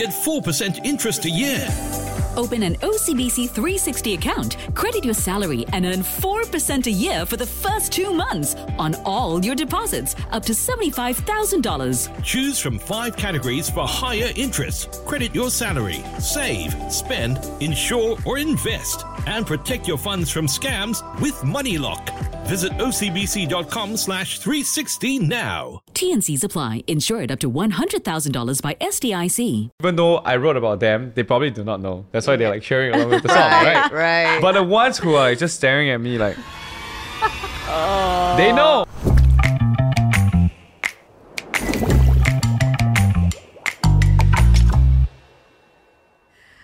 [0.00, 2.09] get 4% interest a year.
[2.40, 7.44] Open an OCBC 360 account, credit your salary, and earn 4% a year for the
[7.44, 12.24] first two months on all your deposits up to $75,000.
[12.24, 15.04] Choose from five categories for higher interest.
[15.04, 21.34] Credit your salary, save, spend, insure, or invest, and protect your funds from scams with
[21.42, 22.30] MoneyLock.
[22.46, 25.80] Visit ocbc.com slash 360 now.
[25.94, 26.82] TNCs apply.
[26.88, 29.68] Insured up to $100,000 by SDIC.
[29.80, 32.06] Even though I wrote about them, they probably do not know.
[32.10, 33.92] That's why they're like sharing along with the song, right?
[33.92, 34.40] right.
[34.40, 36.36] But the ones who are just staring at me like,
[37.68, 38.34] oh.
[38.36, 38.84] they know.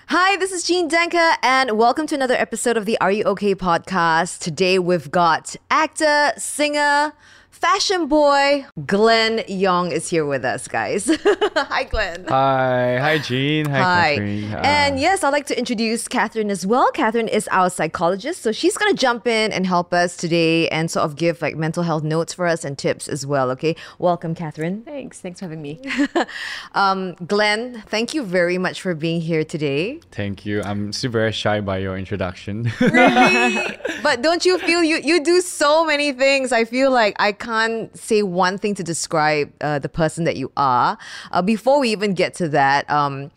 [0.08, 3.54] Hi, this is Jean Danker, and welcome to another episode of the Are You Okay
[3.54, 4.40] podcast.
[4.40, 7.12] Today we've got actor, singer,
[7.60, 11.06] fashion boy, Glenn Yong is here with us, guys.
[11.56, 12.26] Hi, Glenn.
[12.28, 13.64] Hi, hi Jean.
[13.66, 14.10] Hi, Hi.
[14.16, 14.52] Katherine.
[14.54, 16.90] Uh, And yes, I'd like to introduce Katherine as well.
[16.92, 20.90] Katherine is our psychologist, so she's going to jump in and help us today and
[20.90, 23.50] sort of give like mental health notes for us and tips as well.
[23.52, 24.82] Okay, welcome, Katherine.
[24.82, 25.20] Thanks.
[25.20, 25.80] Thanks for having me.
[26.74, 30.00] Um, Glenn, thank you very much for being here today.
[30.12, 30.62] Thank you.
[30.62, 32.70] I'm super shy by your introduction.
[32.80, 33.78] Really?
[34.02, 36.52] but don't you feel you you do so many things?
[36.52, 40.50] I feel like I can't say one thing to describe uh, the person that you
[40.56, 40.98] are.
[41.30, 43.30] Uh, before we even get to that, um,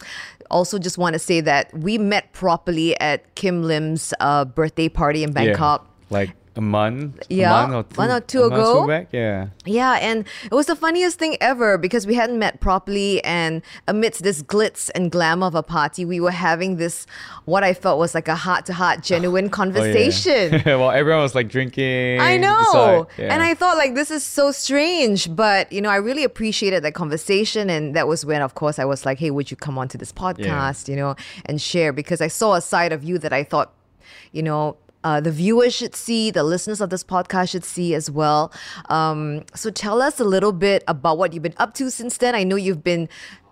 [0.50, 5.24] also just want to say that we met properly at Kim Lim's uh, birthday party
[5.24, 5.86] in Bangkok.
[5.86, 7.24] Yeah, like a month.
[7.30, 8.88] Yeah, a month or two, one or two ago.
[8.88, 9.08] back.
[9.12, 9.48] Yeah.
[9.66, 14.24] Yeah, and it was the funniest thing ever because we hadn't met properly, and amidst
[14.24, 17.06] this glitz and glamour of a party, we were having this
[17.46, 19.52] what I felt was like a heart to heart, genuine Oh, yeah.
[19.62, 20.62] conversation.
[20.66, 22.20] well, everyone was like drinking.
[22.20, 23.08] I know.
[23.18, 23.34] yeah.
[23.34, 26.94] And I thought like this is so strange, but you know, I really appreciated that
[26.94, 29.98] conversation and that was when of course I was like, "Hey, would you come onto
[29.98, 31.16] this podcast, you know,
[31.46, 33.74] and share because I saw a side of you that I thought,
[34.32, 38.12] you know, uh, the viewers should see, the listeners of this podcast should see as
[38.12, 38.52] well.
[38.90, 42.36] Um, so tell us a little bit about what you've been up to since then.
[42.36, 43.08] I know you've been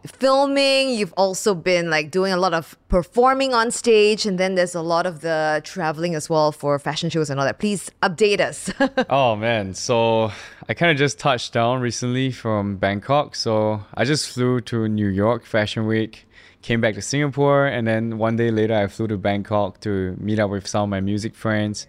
[0.08, 4.76] filming, you've also been like doing a lot of performing on stage, and then there's
[4.76, 7.60] a lot of the traveling as well for fashion shows and all that.
[7.60, 8.72] Please update us.
[9.10, 10.32] Oh man, so
[10.68, 13.36] I kind of just touched down recently from Bangkok.
[13.36, 16.28] So I just flew to New York Fashion Week,
[16.62, 20.40] came back to Singapore, and then one day later I flew to Bangkok to meet
[20.40, 21.88] up with some of my music friends.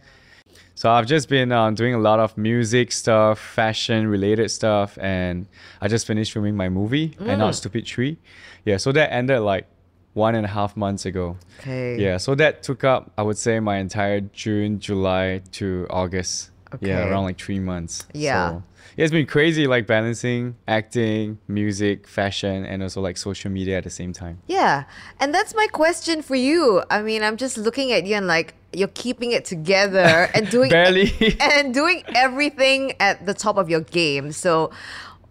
[0.79, 5.49] So I've just been um, doing a lot of music stuff, fashion related stuff, and
[5.81, 8.17] I just finished filming my movie, and Not Stupid Three.
[8.65, 9.67] Yeah, so that ended like
[10.15, 11.37] one and a half months ago.
[11.59, 11.99] Okay.
[11.99, 16.51] Yeah, so that took up, I would say, my entire June, July to August.
[16.81, 18.07] Yeah, around like three months.
[18.13, 18.51] Yeah.
[18.51, 18.63] So,
[18.97, 23.85] yeah, it's been crazy, like balancing acting, music, fashion, and also like social media at
[23.85, 24.41] the same time.
[24.47, 24.85] Yeah.
[25.21, 26.83] And that's my question for you.
[26.91, 30.71] I mean, I'm just looking at you and like you're keeping it together and doing
[30.71, 31.13] Barely.
[31.41, 34.33] and doing everything at the top of your game.
[34.33, 34.71] So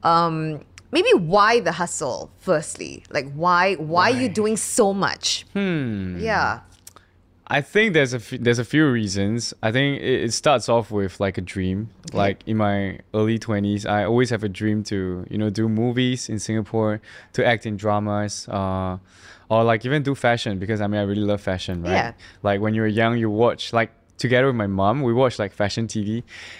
[0.04, 0.62] um
[0.92, 3.04] maybe why the hustle firstly?
[3.09, 5.46] Like why why, are you doing so much?
[5.54, 6.19] Hmm.
[6.19, 6.62] Yeah.
[7.50, 9.53] I think there's a f- there's a few reasons.
[9.63, 11.90] I think it, it starts off with like a dream.
[12.12, 16.28] Like in my early twenties, I always have a dream to you know do movies
[16.28, 17.02] in Singapore,
[17.34, 18.97] to act in dramas, uh,
[19.50, 21.91] or like even do fashion because I mean I really love fashion, right?
[21.91, 22.12] Yeah.
[22.44, 25.88] Like when you're young, you watch like together with my mom, we watch like fashion
[25.88, 26.16] TV,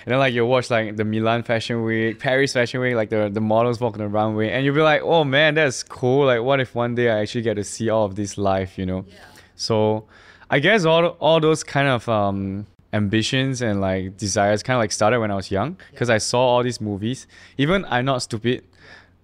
[0.06, 3.30] and then like you watch like the Milan Fashion Week, Paris Fashion Week, like the
[3.30, 6.28] the models walking the runway, and you'll be like, oh man, that's cool.
[6.28, 8.86] Like what if one day I actually get to see all of this live, you
[8.86, 9.04] know?
[9.10, 9.16] Yeah.
[9.56, 10.06] So
[10.50, 14.92] I guess all all those kind of um, ambitions and like desires kind of like
[14.92, 17.28] started when I was young because I saw all these movies.
[17.58, 18.64] Even I'm not stupid.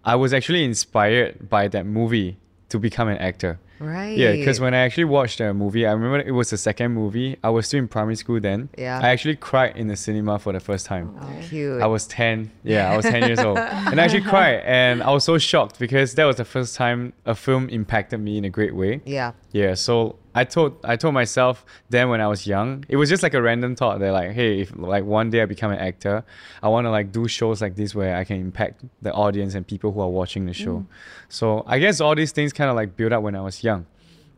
[0.04, 2.38] I was actually inspired by that movie
[2.70, 3.60] to become an actor.
[3.80, 4.18] Right.
[4.18, 7.38] Yeah, because when I actually watched the movie, I remember it was the second movie.
[7.44, 8.70] I was still in primary school then.
[8.78, 9.00] Yeah.
[9.02, 11.16] I actually cried in the cinema for the first time.
[11.22, 11.82] Oh, Cute.
[11.82, 12.50] I was 10.
[12.64, 13.58] Yeah, I was 10 years old.
[13.90, 14.62] And I actually cried.
[14.66, 18.38] And I was so shocked because that was the first time a film impacted me
[18.38, 19.02] in a great way.
[19.06, 19.34] yeah.
[19.52, 23.24] Yeah, so I told I told myself then when I was young, it was just
[23.24, 26.24] like a random thought that like, hey, if like one day I become an actor,
[26.62, 29.66] I want to like do shows like this where I can impact the audience and
[29.66, 30.78] people who are watching the show.
[30.80, 30.86] Mm.
[31.30, 33.86] So I guess all these things kind of like built up when I was young.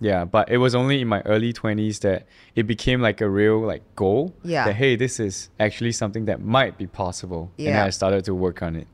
[0.01, 3.61] Yeah, but it was only in my early 20s that it became like a real
[3.61, 4.65] like goal Yeah.
[4.65, 7.51] that hey, this is actually something that might be possible.
[7.57, 7.77] And.
[7.77, 8.87] I started to work on it.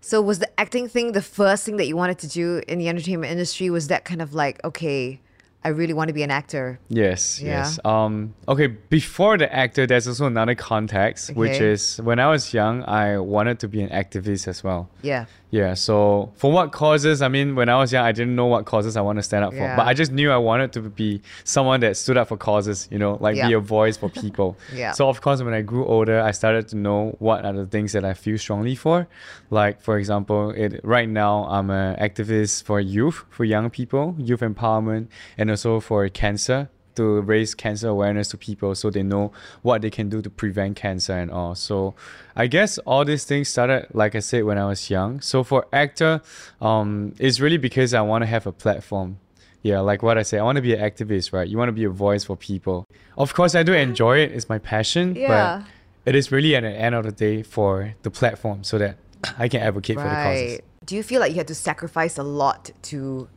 [0.00, 2.88] So was the acting thing the first thing that you wanted to do in the
[2.88, 3.68] entertainment industry?
[3.70, 5.20] Was that kind of like, okay,
[5.66, 6.78] I really want to be an actor.
[6.88, 7.48] Yes, Yeah.
[7.58, 7.80] yes.
[7.84, 12.84] Um, okay, before the actor, there's also another context, which is when I was young,
[12.84, 14.88] I wanted to be an activist as well.
[15.02, 15.24] Yeah.
[15.50, 17.22] Yeah, so for what causes?
[17.22, 19.44] I mean, when I was young, I didn't know what causes I want to stand
[19.44, 19.76] up for, Yeah.
[19.76, 22.98] but I just knew I wanted to be someone that stood up for causes, you
[22.98, 24.56] know, like be a voice for people.
[24.74, 24.92] Yeah.
[24.92, 27.92] So, of course, when I grew older, I started to know what are the things
[27.92, 29.06] that I feel strongly for.
[29.50, 34.40] Like, for example, it, right now, I'm an activist for youth, for young people, youth
[34.40, 35.06] empowerment,
[35.38, 39.32] and also for cancer to raise cancer awareness to people so they know
[39.62, 41.54] what they can do to prevent cancer and all.
[41.54, 41.94] So
[42.34, 45.20] I guess all these things started, like I said, when I was young.
[45.20, 46.20] So for actor,
[46.60, 49.18] um, it's really because I want to have a platform.
[49.62, 51.48] Yeah, like what I say, I want to be an activist, right?
[51.48, 52.86] You want to be a voice for people.
[53.16, 54.32] Of course, I do enjoy it.
[54.32, 55.16] It's my passion.
[55.16, 55.62] Yeah.
[56.04, 58.96] But it is really at the end of the day for the platform so that
[59.38, 60.52] I can advocate for the causes.
[60.52, 60.60] Right.
[60.84, 63.28] Do you feel like you had to sacrifice a lot to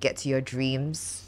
[0.00, 1.24] get to your dreams?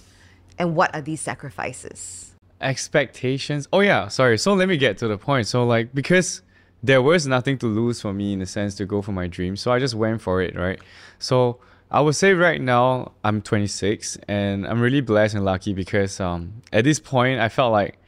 [0.58, 2.34] And what are these sacrifices?
[2.60, 3.68] expectations.
[3.72, 4.38] Oh yeah, sorry.
[4.38, 5.46] So let me get to the point.
[5.46, 6.42] So like because
[6.82, 9.56] there was nothing to lose for me in the sense to go for my dream,
[9.56, 10.80] so I just went for it, right?
[11.18, 11.58] So
[11.90, 16.62] I would say right now I'm 26 and I'm really blessed and lucky because um
[16.72, 17.98] at this point I felt like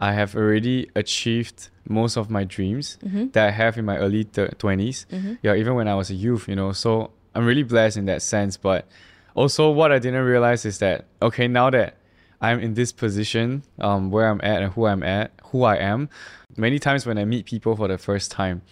[0.00, 2.98] I have already achieved most of my dreams
[3.32, 5.06] that I have in my early th- 20s.
[5.42, 6.72] Yeah, even when I was a youth, you know.
[6.72, 8.86] So I'm really blessed in that sense, but
[9.36, 11.96] also what I didn't realize is that okay, now that
[12.40, 16.08] I'm in this position, um, where I'm at and who I'm at, who I am.
[16.56, 18.62] Many times when I meet people for the first time,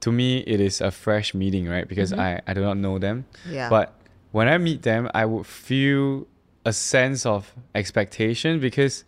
[0.00, 1.86] to me it is a fresh meeting, right?
[1.88, 3.24] Because I, I do not know them.
[3.48, 3.68] Yeah.
[3.68, 3.94] But
[4.32, 6.26] when I meet them, I would feel
[6.64, 9.04] a sense of expectation because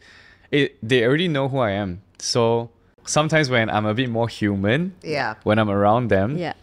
[0.50, 2.02] it they already know who I am.
[2.18, 2.70] So
[3.06, 5.34] sometimes when I'm a bit more human, Yeah.
[5.44, 6.54] when I'm around them, Yeah.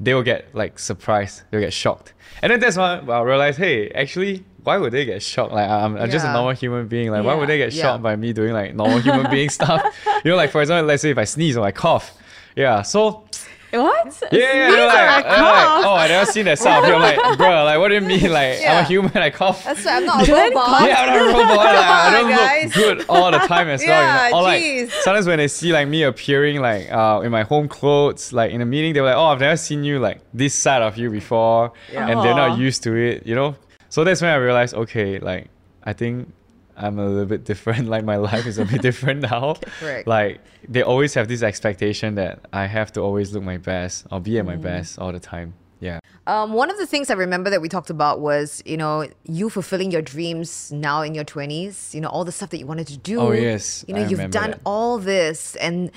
[0.00, 2.14] They will get like surprised, they'll get shocked.
[2.42, 5.52] And then that's when I'll realize, hey, actually, why would they get shocked?
[5.52, 7.10] Like I'm, I'm just a normal human being.
[7.10, 7.82] Like why would they get Yeah.
[7.82, 9.82] shocked by me doing like normal human being stuff?
[10.24, 12.16] You know, like for example, let's say if I sneeze or I cough.
[12.54, 12.82] Yeah.
[12.82, 13.24] So
[13.70, 14.22] What?
[14.32, 15.36] yeah, yeah, they're like, like,
[15.84, 16.94] oh, I never seen that side of you.
[16.94, 18.30] I'm like, bro, like what do you mean?
[18.38, 19.62] Like I'm a human, I cough.
[19.64, 19.96] That's right.
[19.96, 20.88] I'm not a robot.
[20.88, 21.56] Yeah, I'm not a robot.
[21.56, 22.64] Like, I don't guys.
[22.64, 24.24] look good all the time as well.
[24.26, 24.38] You know?
[24.38, 28.32] Or like sometimes when they see like me appearing like uh in my home clothes,
[28.32, 30.96] like in a meeting, they're like, oh, I've never seen you like this side of
[30.96, 32.08] you before, Yeah.
[32.08, 33.54] and they're not used to it, you know.
[33.90, 35.48] So that's when I realized, okay, like
[35.84, 36.32] I think
[36.78, 37.88] I'm a little bit different.
[37.94, 39.54] Like my life is a bit different now.
[39.80, 40.06] Correct.
[40.06, 44.20] Like they always have this expectation that I have to always look my best or
[44.20, 45.54] be at my best all the time.
[45.80, 46.00] Yeah.
[46.26, 49.48] Um, one of the things I remember that we talked about was, you know, you
[49.48, 52.88] fulfilling your dreams now in your 20s, you know, all the stuff that you wanted
[52.88, 53.20] to do.
[53.20, 54.60] Oh, yes, You know, I you've done that.
[54.66, 55.90] all this and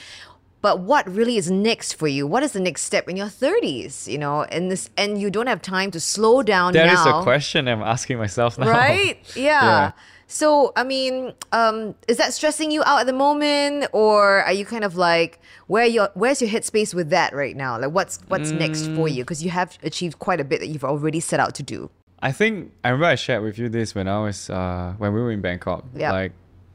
[0.61, 2.27] but what really is next for you?
[2.27, 4.43] What is the next step in your 30s, you know?
[4.43, 7.01] And this and you don't have time to slow down That now.
[7.01, 8.69] is a question I'm asking myself now.
[8.69, 9.17] Right?
[9.35, 9.41] Yeah.
[9.63, 9.91] Yeah.
[10.31, 14.65] So, I mean, um, is that stressing you out at the moment, or are you
[14.65, 17.77] kind of like where your where's your headspace with that right now?
[17.77, 19.13] Like, what's what's next for Mm.
[19.15, 19.23] you?
[19.23, 21.89] Because you have achieved quite a bit that you've already set out to do.
[22.21, 25.19] I think I remember I shared with you this when I was uh, when we
[25.19, 25.83] were in Bangkok.
[25.93, 26.13] Yeah.
[26.13, 26.31] Like,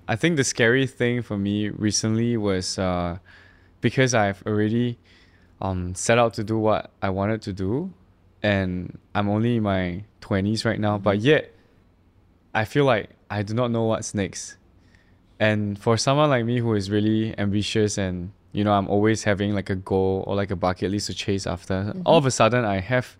[0.06, 3.16] I think the scary thing for me recently was uh,
[3.80, 4.98] because I've already
[5.62, 7.94] um, set out to do what I wanted to do,
[8.42, 10.98] and I'm only in my twenties right now.
[10.98, 11.54] But yet,
[12.54, 14.56] I feel like I do not know what's next.
[15.38, 19.54] And for someone like me who is really ambitious and you know I'm always having
[19.54, 22.02] like a goal or like a bucket list to chase after, mm-hmm.
[22.06, 23.16] all of a sudden I have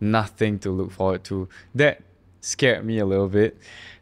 [0.00, 1.48] nothing to look forward to.
[1.74, 2.02] That
[2.40, 3.56] scared me a little bit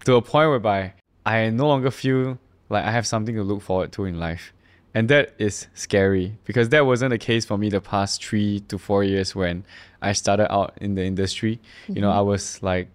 [0.06, 0.94] to a point whereby
[1.26, 2.38] I no longer feel
[2.70, 4.52] like I have something to look forward to in life.
[4.94, 8.78] And that is scary because that wasn't the case for me the past three to
[8.78, 9.64] four years when
[10.02, 11.60] I started out in the industry.
[11.86, 12.18] You know, mm-hmm.
[12.18, 12.88] I was like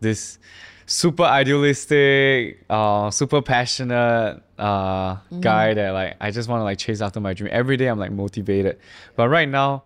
[0.00, 0.38] this
[0.86, 7.00] super idealistic, uh, super passionate uh, guy that like I just want to like chase
[7.00, 7.50] after my dream.
[7.52, 8.78] Every day I'm like motivated.
[9.16, 9.84] But right now,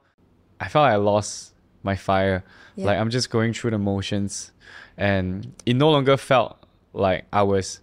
[0.61, 2.45] I felt like I lost my fire.
[2.77, 2.87] Yeah.
[2.87, 4.53] Like I'm just going through the motions
[4.97, 6.59] and it no longer felt
[6.93, 7.81] like I was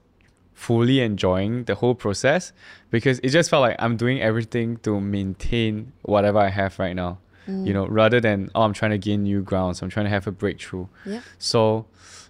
[0.53, 2.51] fully enjoying the whole process
[2.91, 7.19] because it just felt like I'm doing everything to maintain whatever I have right now.
[7.65, 10.27] You know, rather than oh I'm trying to gain new grounds, I'm trying to have
[10.27, 10.87] a breakthrough.
[11.05, 11.21] Yeah.
[11.37, 11.85] So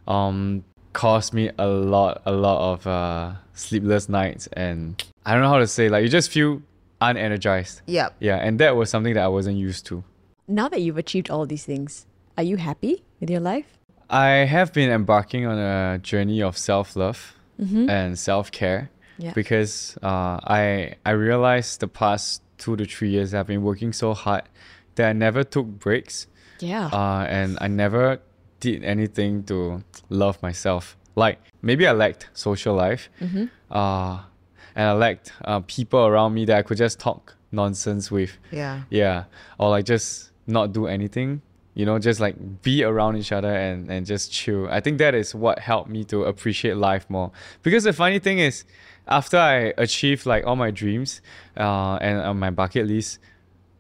[0.08, 5.50] um cost me a lot a lot of uh sleepless nights and I don't know
[5.50, 6.62] how to say like you just feel
[7.02, 7.82] unenergized.
[7.86, 8.10] Yeah.
[8.20, 10.04] Yeah, and that was something that I wasn't used to.
[10.48, 12.06] Now that you've achieved all these things,
[12.38, 13.66] are you happy with your life?
[14.10, 19.34] I have been embarking on a journey of self love and self care Yeah.
[19.34, 24.14] because uh, I I realized the past two to three years I've been working so
[24.14, 24.44] hard
[25.00, 26.28] that I never took breaks
[26.60, 26.88] Yeah.
[26.92, 28.20] uh, and I never
[28.60, 30.96] did anything to love myself.
[31.16, 33.10] Like maybe I lacked social life,
[33.72, 34.20] uh,
[34.76, 38.38] and I lacked uh, people around me that I could just talk nonsense with.
[38.52, 38.84] Yeah.
[38.90, 39.24] Yeah,
[39.58, 41.42] or like just not do anything.
[41.76, 44.68] You know, just like be around each other and, and just chill.
[44.70, 47.32] I think that is what helped me to appreciate life more.
[47.64, 48.66] Because the funny thing is,
[49.08, 51.22] after I achieved like all my dreams
[51.58, 53.20] uh, and on my bucket list,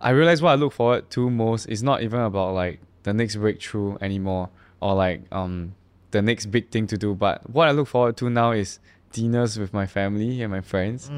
[0.01, 3.35] I realize what I look forward to most is not even about like the next
[3.37, 4.49] breakthrough anymore
[4.81, 5.73] or like um
[6.11, 7.13] the next big thing to do.
[7.13, 8.79] But what I look forward to now is
[9.11, 11.09] dinners with my family and my friends.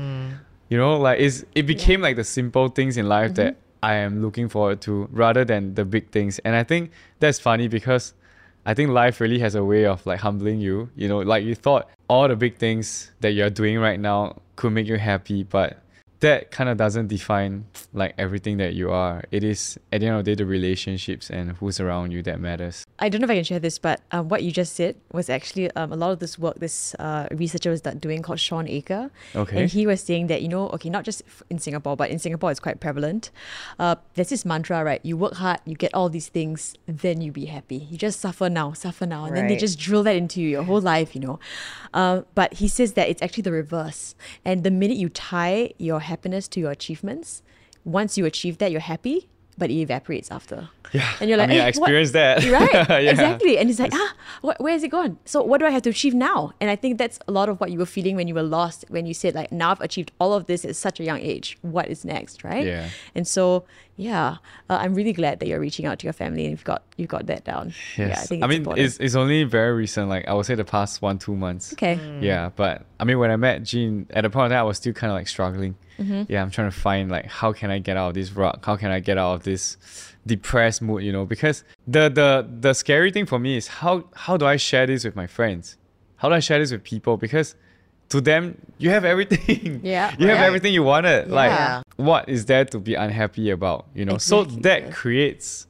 [0.70, 4.22] You know, like it's it became like the simple things in life that I am
[4.22, 6.40] looking forward to rather than the big things.
[6.40, 8.14] And I think that's funny because
[8.66, 10.90] I think life really has a way of like humbling you.
[10.96, 14.72] You know, like you thought all the big things that you're doing right now could
[14.72, 15.82] make you happy, but
[16.22, 19.24] that kind of doesn't define like everything that you are.
[19.32, 22.40] It is at the end of the day the relationships and who's around you that
[22.40, 22.86] matters.
[23.00, 25.30] I don't know if I can share this, but um, what you just said was
[25.30, 29.10] actually um, a lot of this work this uh, researcher was doing called Shawn Achor.
[29.36, 29.62] Okay.
[29.62, 32.52] And he was saying that, you know, okay, not just in Singapore, but in Singapore
[32.52, 33.32] it's quite prevalent.
[33.80, 35.02] Uh, there's this mantra, right?
[35.04, 37.88] You work hard, you get all these things, then you be happy.
[37.90, 39.26] You just suffer now, suffer now.
[39.26, 41.40] And then they just drill that into you your whole life, you know.
[41.96, 44.14] Uh, but he says that it's actually the reverse.
[44.46, 47.42] And the minute you tie your happiness to your achievements,
[47.84, 49.18] once you achieve that, you're happy,
[49.58, 50.70] but it evaporates after.
[50.94, 51.10] Yeah.
[51.20, 52.36] And you're like, I mean, "Eh, I what?" experienced that.
[52.60, 52.74] Right,
[53.06, 53.12] Yeah.
[53.16, 53.58] exactly.
[53.58, 54.12] And it's like, ah,
[54.46, 55.18] wh- where is it gone?
[55.26, 56.38] So what do I have to achieve now?
[56.62, 58.86] And I think that's a lot of what you were feeling when you were lost,
[58.90, 61.58] when you said like, now I've achieved all of this at such a young age.
[61.76, 62.66] What is next, right?
[62.66, 62.90] Yeah.
[63.16, 63.66] And so,
[64.02, 66.82] yeah, uh, I'm really glad that you're reaching out to your family and you've got
[66.98, 67.68] you've got that down.
[67.96, 67.98] Yes.
[67.98, 68.86] Yeah, I think I mean, important.
[68.86, 71.72] it's, it's only very recent, like I would say the past one, two months.
[71.74, 72.00] okay.
[72.20, 74.78] Yeah, but I mean, when I met Jean, at the point of that, I was
[74.78, 75.76] still kind of like struggling.
[76.28, 78.62] Yeah, I'm trying to find like how can I get out of this rut?
[78.64, 79.78] How can I get out of this
[80.26, 81.04] depressed mood?
[81.04, 84.56] You know, because the the the scary thing for me is how how do I
[84.56, 85.78] share this with my friends?
[86.16, 87.18] How do I share this with people?
[87.18, 87.54] Because
[88.12, 89.82] to them, you have everything.
[89.84, 90.14] Yeah.
[90.20, 90.46] you have Right.
[90.48, 91.28] everything you wanted.
[91.28, 91.34] Yeah.
[91.42, 93.88] Like, what is there to be unhappy about?
[93.96, 95.68] You know, so that creates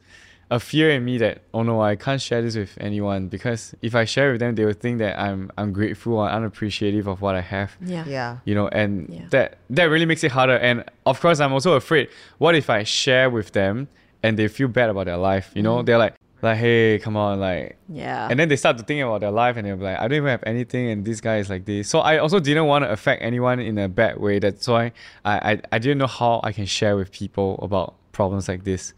[0.50, 3.96] a fear in me that oh no I can't share this with anyone because if
[3.96, 7.40] I share with them they will think that I'm ungrateful or unappreciative of what I
[7.56, 8.04] have Yeah.
[8.06, 8.38] Yeah.
[8.44, 9.28] you know and Yeah.
[9.30, 12.84] that that really makes it harder and of course I'm also afraid what if I
[12.84, 13.88] share with them
[14.24, 15.86] and they feel bad about their life you know mm.
[15.86, 18.28] they're like like hey come on like Yeah.
[18.30, 20.30] and then they start to think about their life and they're like I don't even
[20.30, 21.88] have anything and this guy is like this.
[21.90, 24.40] So I also didn't want to affect anyone in a bad way.
[24.40, 24.92] That's why
[25.24, 28.94] I, I, I didn't know how I can share with people about problems like this.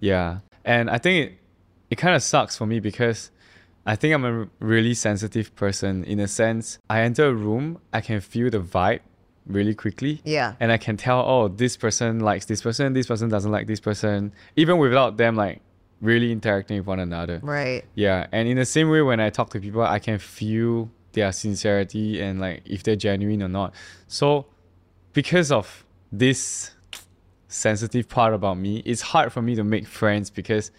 [0.00, 0.38] Yeah.
[0.64, 1.38] And I think it,
[1.90, 3.30] it kind of sucks for me because
[3.86, 6.02] I think I'm a really sensitive person.
[6.04, 9.00] In a sense I enter a room I can feel the vibe
[9.46, 10.20] really quickly.
[10.24, 10.54] Yeah.
[10.58, 13.80] and I can tell oh this person likes this person this person doesn't like this
[13.80, 14.32] person.
[14.56, 15.60] Even without them like
[16.00, 17.84] really interacting with one another Right.
[17.94, 21.32] yeah, and in the same way, when I talk to people, I can feel their
[21.32, 23.72] sincerity and like if they're genuine or not.
[24.06, 24.46] So,
[25.14, 26.72] because of this
[27.48, 30.70] sensitive part about me, it's hard for me to make friends because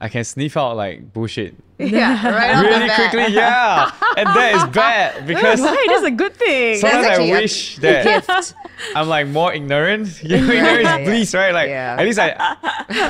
[0.00, 2.28] I can sniff out like bullshit Yeah.
[2.28, 2.60] Right.
[2.62, 3.34] really quickly.
[3.34, 5.84] Yeah, and that is bad because Why?
[5.88, 6.78] That's a good thing.
[6.78, 8.54] sometimes I wish that
[8.96, 10.22] I'm like more ignorant.
[10.30, 11.52] You know, ignorance Yeah, is bliss, right?
[11.54, 11.96] Like Yeah.
[11.98, 12.34] at least I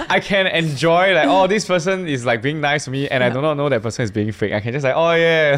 [0.08, 3.30] I can enjoy like oh this person is like being nice to me and I
[3.30, 4.52] do not know that person is being fake.
[4.52, 5.56] I can just like oh yeah,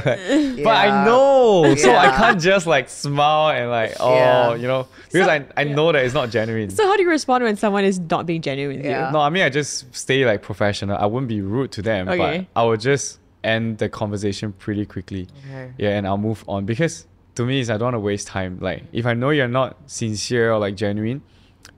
[0.64, 4.54] but I know so I can't just like smile and like oh Yeah.
[4.56, 6.70] you know because I I know that it's not genuine.
[6.70, 9.06] So how do you respond when someone is not being genuine with Yeah.
[9.08, 9.12] you?
[9.12, 10.96] No, I mean I just stay like professional.
[10.96, 12.46] I wouldn't be rude to them, Okay.
[12.54, 13.01] but I would just
[13.44, 15.28] end the conversation pretty quickly.
[15.44, 15.72] Okay.
[15.78, 18.58] Yeah, and I'll move on because to me is I don't want to waste time.
[18.60, 21.22] Like if I know you're not sincere or like genuine,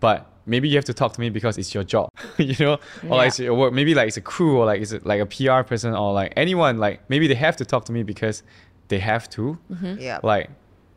[0.01, 2.79] but maybe you have to talk to me because it's your job, you know,
[3.09, 3.73] or like it's your work.
[3.73, 6.33] Maybe like it's a crew or like it's a, like a PR person or like
[6.37, 6.79] anyone.
[6.79, 8.43] Like maybe they have to talk to me because
[8.89, 9.59] they have to.
[9.71, 10.01] Mm-hmm.
[10.01, 10.21] Yeah.
[10.23, 10.51] Like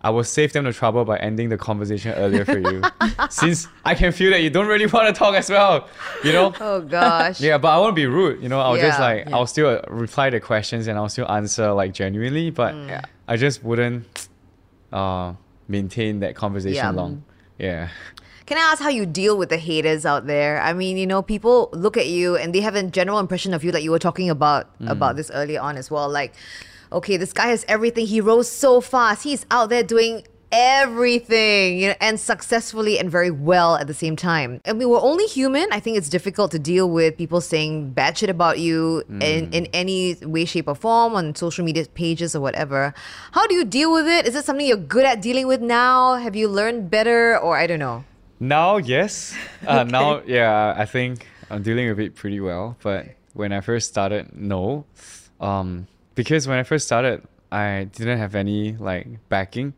[0.08, 2.82] I will save them the trouble by ending the conversation earlier for you,
[3.30, 5.76] since I can feel that you don't really want to talk as well,
[6.24, 6.54] you know.
[6.62, 7.42] Oh gosh.
[7.42, 8.42] Yeah, but I won't be rude.
[8.42, 9.06] You know, I'll just Yeah.
[9.10, 13.04] like I'll still uh, reply the questions and I'll still answer like genuinely, but Mm.
[13.28, 14.06] I just wouldn't
[14.94, 15.34] uh
[15.68, 17.02] maintain that conversation Yeah.
[17.02, 17.24] long.
[17.60, 17.90] Yeah.
[18.46, 20.62] Can I ask how you deal with the haters out there?
[20.62, 23.60] I mean, you know, people look at you and they have a general impression of
[23.66, 24.64] you like you were talking about
[24.96, 26.08] about this earlier on as well.
[26.20, 26.32] Like,
[26.92, 28.06] okay, this guy has everything.
[28.08, 29.24] He rose so fast.
[29.24, 34.16] He's out there doing everything, you know, and successfully and very well at the same
[34.16, 34.62] time.
[34.66, 35.68] I mean, we're only human.
[35.72, 39.66] I think it's difficult to deal with people saying bad shit about you in, in
[39.74, 42.94] any way, shape, or form on social media pages or whatever.
[43.32, 44.26] How do you deal with it?
[44.26, 46.16] Is it something you're good at dealing with now?
[46.16, 48.06] Have you learned better, or I don't know?
[48.40, 49.36] Now, yes.
[49.68, 52.78] Uh, Now, yeah, I think I'm dealing with it pretty well.
[52.82, 54.86] But when I first started, no.
[55.42, 57.22] Um, because when I first started,
[57.52, 59.74] I didn't have any like backing.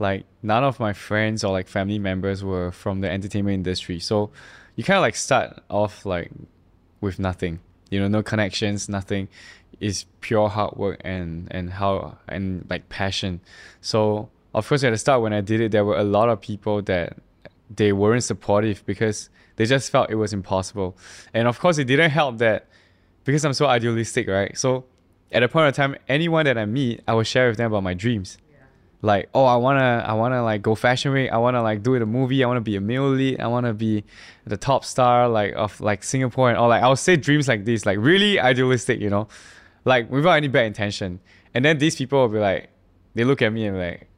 [0.00, 4.00] Like none of my friends or like family members were from the entertainment industry.
[4.00, 4.30] So
[4.74, 6.32] you kind of like start off like
[7.00, 7.60] with nothing.
[7.90, 9.28] You know, no connections, nothing.
[9.78, 13.40] It's pure hard work and and how and like passion.
[13.80, 16.40] So of course at the start when I did it, there were a lot of
[16.40, 17.18] people that
[17.70, 20.96] they weren't supportive because they just felt it was impossible.
[21.32, 22.66] And of course it didn't help that
[23.22, 24.58] because I'm so idealistic, right?
[24.58, 24.86] So
[25.34, 27.82] at a point of time, anyone that I meet, I will share with them about
[27.82, 28.38] my dreams.
[28.50, 28.58] Yeah.
[29.02, 31.30] Like, oh, I wanna, I wanna like go fashion week.
[31.30, 32.42] I wanna like do it a movie.
[32.44, 33.40] I wanna be a male lead.
[33.40, 34.04] I wanna be
[34.46, 36.68] the top star like of like Singapore and all.
[36.68, 39.28] Like, I'll say dreams like this, like really idealistic, you know,
[39.84, 41.20] like without any bad intention.
[41.52, 42.70] And then these people will be like,
[43.14, 44.08] they look at me and be like,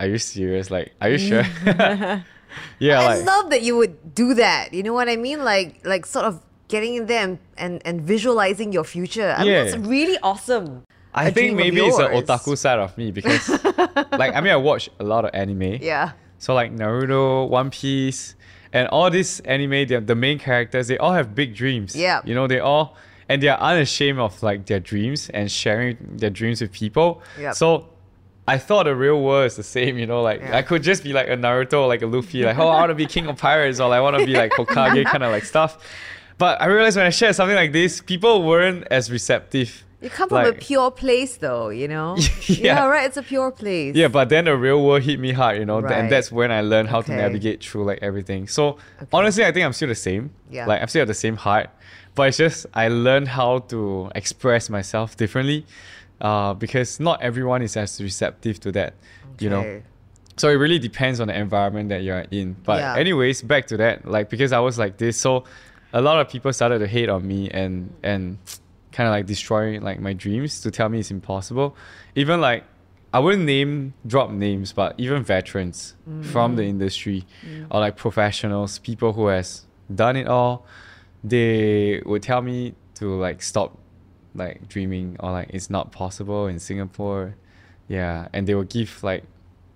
[0.00, 0.70] are you serious?
[0.70, 1.44] Like, are you sure?
[2.78, 4.72] yeah, I like love that you would do that.
[4.72, 5.44] You know what I mean?
[5.44, 9.34] Like like sort of getting in there and, and, and visualizing your future.
[9.36, 9.64] I Yeah.
[9.64, 10.84] mean, it's really awesome.
[11.14, 13.48] I think maybe it's the otaku side of me because,
[14.12, 15.78] like, I mean, I watch a lot of anime.
[15.80, 16.12] Yeah.
[16.38, 18.34] So like Naruto, One Piece,
[18.72, 21.96] and all these anime, the the main characters, they all have big dreams.
[21.96, 22.20] Yeah.
[22.24, 22.96] You know, they all
[23.28, 27.22] and they are unashamed of like their dreams and sharing their dreams with people.
[27.40, 27.52] Yeah.
[27.52, 27.88] So
[28.46, 30.56] I thought the real world is the same, you know, like Yeah.
[30.58, 32.94] I could just be like a Naruto, like a Luffy, like, oh, I want to
[32.94, 35.44] be king of pirates, or like, I want to be like Hokage, kind of like
[35.44, 35.78] stuff.
[36.38, 39.84] But I realized when I shared something like this, people weren't as receptive.
[40.00, 42.16] You come from a pure place, though, you know?
[42.46, 42.86] Yeah.
[42.86, 43.04] right.
[43.06, 43.96] It's a pure place.
[43.96, 45.92] Yeah, but then the real world hit me hard, you know, Right.
[45.98, 48.46] and that's when I learned how to navigate through like everything.
[48.46, 48.78] So
[49.12, 50.30] honestly, I think I'm still the same.
[50.50, 50.66] Yeah.
[50.66, 51.70] Like I'm still at the same heart,
[52.14, 55.66] but it's just I learned how to express myself differently,
[56.20, 58.94] uh, because not everyone is as receptive to that,
[59.40, 59.60] you know.
[59.62, 59.82] Okay.
[60.36, 62.54] So it really depends on the environment that you're in.
[62.62, 62.94] But Yeah.
[62.96, 65.42] anyways, back to that, like because I was like this, so
[65.92, 68.38] a lot of people started to hate on me and and
[68.92, 71.76] kind of like destroy like my dreams to tell me it's impossible.
[72.14, 72.64] Even like
[73.12, 76.24] I wouldn't name drop names, but even veterans mm.
[76.26, 77.66] from the industry mm.
[77.70, 79.64] or like professionals, people who has
[79.94, 80.66] done it all,
[81.24, 83.78] they would tell me to like stop
[84.34, 87.34] like dreaming or like it's not possible in Singapore.
[87.88, 89.24] Yeah, and they would give like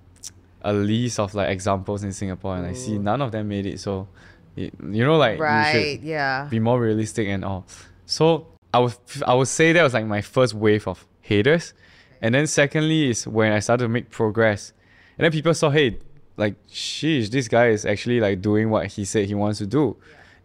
[0.62, 3.80] a list of like examples in Singapore, and I see none of them made it.
[3.80, 4.08] So,
[4.56, 4.70] you
[5.04, 5.72] know, like you Right.
[5.72, 6.46] should Yeah.
[6.50, 7.64] be more realistic and all.
[8.06, 8.94] So I would
[9.26, 11.74] I would say that was like my first wave of haters,
[12.20, 14.72] and then secondly is when I started to make progress,
[15.18, 15.98] and then people saw hey,
[16.36, 19.96] like sheesh, this guy is actually like doing what he said he wants to do.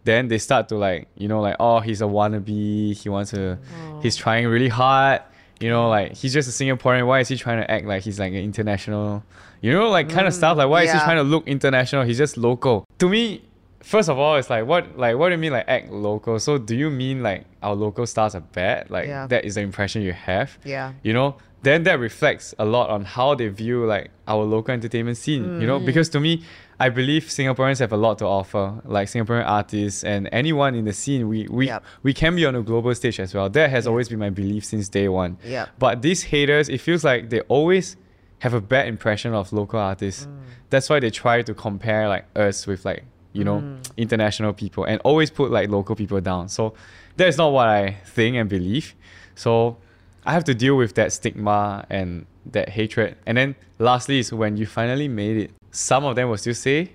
[0.04, 3.58] Then they start to like you know like oh he's a wannabe, he wants to,
[3.58, 4.00] oh.
[4.00, 5.22] he's trying really hard.
[5.60, 7.04] You know, like he's just a Singaporean.
[7.06, 9.24] Why is he trying to act like he's like an international?
[9.60, 10.56] You know, like kind of mm, stuff.
[10.56, 12.04] Like why is he trying to look international?
[12.04, 12.84] He's just local.
[13.00, 13.42] To me,
[13.80, 16.38] first of all, it's like what like what do you mean like act local?
[16.38, 18.90] So do you mean like our local stars are bad?
[18.90, 19.26] Like Yeah.
[19.28, 20.58] that is the impression you have.
[20.64, 20.92] Yeah.
[21.02, 25.16] You know, then that reflects a lot on how they view like our local entertainment
[25.16, 25.60] scene.
[25.60, 26.42] You know, because to me,
[26.80, 28.80] I believe Singaporeans have a lot to offer.
[28.84, 31.84] Like Singaporean artists and anyone in the scene, we we Yep.
[32.04, 33.48] we can be on a global stage as well.
[33.50, 35.38] That has always been my belief since day one.
[35.44, 35.66] Yeah.
[35.78, 37.96] But these haters, it feels like they always
[38.40, 40.26] have a bad impression of local artists.
[40.26, 40.38] Mm.
[40.70, 43.96] That's why they try to compare like us with like you know Mm.
[43.96, 46.48] international people and always put like local people down.
[46.48, 46.74] So
[47.16, 48.94] that is not what I think and believe.
[49.34, 49.76] So
[50.24, 53.16] I have to deal with that stigma and that hatred.
[53.26, 55.50] And then lastly is when you finally made it.
[55.70, 56.92] Some of them will still say,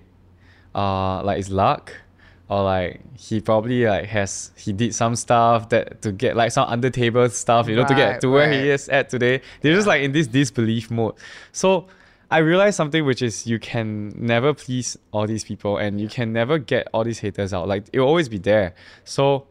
[0.76, 1.94] uh, like it's luck,
[2.50, 6.68] or like he probably like has he did some stuff that to get like some
[6.68, 8.64] under table stuff, you know, to get Right, to where right.
[8.64, 9.42] he is at today.
[9.62, 11.16] They're just like in this disbelief mode.
[11.52, 11.88] So
[12.34, 16.34] I realized something which is you can never please all these people and you can
[16.34, 17.68] never get all these haters out.
[17.68, 18.74] Like it will always be there.
[19.04, 19.46] So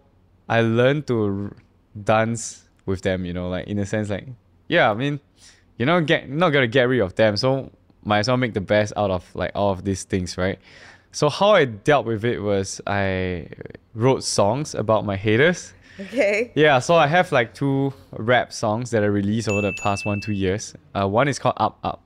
[0.48, 1.54] I learned to
[2.02, 4.26] dance with them, you know, like in a sense like
[4.66, 5.20] yeah, I mean,
[5.76, 7.70] you're not get not gonna get rid of them, so
[8.04, 10.58] might as well make the best out of like all of these things, right?
[11.12, 13.46] So how I dealt with it was I
[13.94, 15.72] wrote songs about my haters.
[16.00, 16.50] Okay.
[16.56, 20.20] Yeah, so I have like two rap songs that I released over the past one
[20.20, 20.74] two years.
[20.96, 22.02] Uh, one is called Up Up,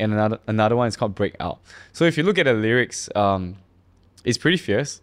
[0.00, 1.60] and another another one is called Breakout.
[1.92, 3.56] So if you look at the lyrics, um,
[4.24, 5.00] it's pretty fierce.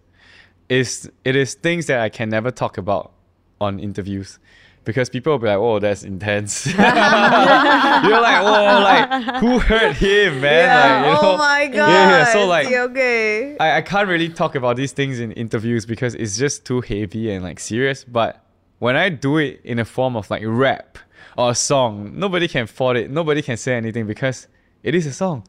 [0.70, 3.14] It's it is things that I can never talk about
[3.62, 4.40] on interviews.
[4.84, 10.40] Because people will be like, "Oh, that's intense." You're like, "Oh, like who hurt him,
[10.40, 11.12] man?" Yeah.
[11.12, 11.90] Like, you oh my god.
[11.90, 12.26] Yeah, yeah.
[12.32, 13.58] So like, okay.
[13.60, 17.32] I, I can't really talk about these things in interviews because it's just too heavy
[17.32, 18.06] and like serious.
[18.06, 18.42] But
[18.80, 20.98] when I do it in a form of like rap
[21.38, 23.12] or a song, nobody can fault it.
[23.12, 24.48] Nobody can say anything because
[24.84, 25.44] it is a song.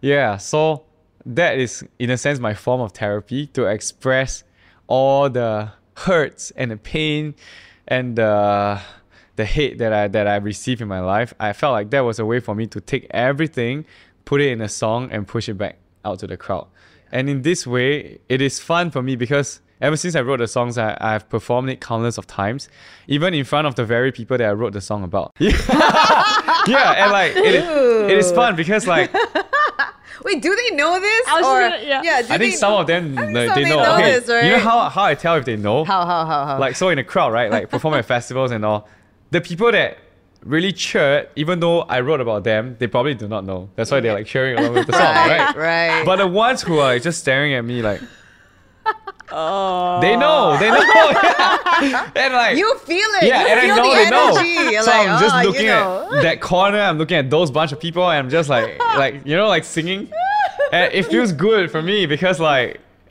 [0.00, 0.36] Yeah.
[0.36, 0.84] so
[1.24, 4.42] that is in a sense my form of therapy to express
[4.88, 7.34] all the hurts and the pain
[7.86, 8.80] and the
[9.36, 12.18] the hate that I that I received in my life, I felt like that was
[12.18, 13.84] a way for me to take everything,
[14.24, 16.66] put it in a song, and push it back out to the crowd.
[17.10, 20.46] And in this way, it is fun for me because ever since I wrote the
[20.48, 22.68] songs, I, I've performed it countless of times,
[23.08, 25.32] even in front of the very people that I wrote the song about.
[25.38, 25.52] yeah,
[27.02, 27.54] and like it,
[28.10, 29.12] it is fun because like
[30.24, 31.26] Wait, do they know this?
[31.26, 32.00] I or, gonna- yeah.
[32.00, 33.82] do I think they some know- of them I think like, some they they know.
[33.82, 34.44] know okay, this, right?
[34.44, 35.84] you know how how I tell if they know?
[35.84, 36.58] How how how how?
[36.58, 37.50] like so in a crowd, right?
[37.50, 38.88] Like perform at festivals and all.
[39.32, 39.98] The people that
[40.44, 43.70] really cheered, even though I wrote about them, they probably do not know.
[43.76, 45.56] That's why they're like cheering along with the song, right, right?
[45.56, 46.06] right.
[46.06, 48.00] But the ones who are like, just staring at me like
[49.34, 50.00] Oh.
[50.00, 50.78] they know, they know.
[51.82, 52.10] yeah.
[52.14, 53.24] And like you feel it.
[53.24, 54.70] yeah, you and I know the they know.
[54.70, 56.78] You're so like, I'm just "Oh, you looking know." at that corner.
[56.78, 59.64] I'm looking at those bunch of people, and I'm just like, like you know, like
[59.64, 60.10] singing,
[60.72, 62.80] and it feels good for me because like,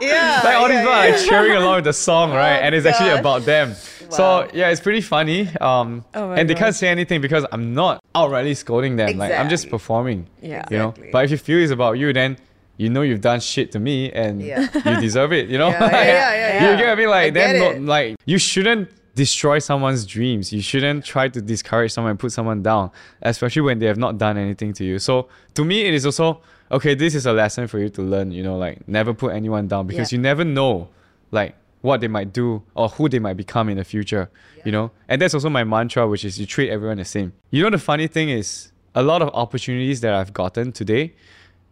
[0.00, 1.14] Yeah, like all these people yeah.
[1.14, 2.56] are cheering along with the song, right?
[2.56, 3.70] and it's actually about them.
[3.70, 4.08] Wow.
[4.10, 5.48] So yeah, it's pretty funny.
[5.60, 9.16] Um, Oh and they can't say anything because I'm not outrightly scolding them.
[9.16, 10.26] Like I'm just performing.
[10.42, 10.66] Yeah.
[10.70, 10.94] You know.
[11.10, 12.36] But if you feel it's about you, then.
[12.76, 14.68] You know you've done shit to me, and Yeah.
[14.84, 15.48] you deserve it.
[15.48, 17.08] You know, Yeah, yeah, yeah, yeah, you get what I mean?
[17.08, 20.52] Like then, not, like you shouldn't destroy someone's dreams.
[20.52, 22.90] You shouldn't try to discourage someone and put someone down,
[23.22, 24.98] especially when they have not done anything to you.
[24.98, 26.40] So to me, it is also
[26.72, 26.94] okay.
[26.94, 28.32] This is a lesson for you to learn.
[28.32, 30.88] You know, like never put anyone down because you never know,
[31.30, 34.30] like what they might do or who they might become in the future.
[34.64, 37.34] You know, and that's also my mantra, which is you treat everyone the same.
[37.50, 41.14] You know, the funny thing is a lot of opportunities that I've gotten today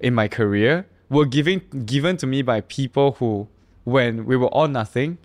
[0.03, 3.49] in my career were given given to me by people who
[3.85, 5.19] when we were all nothing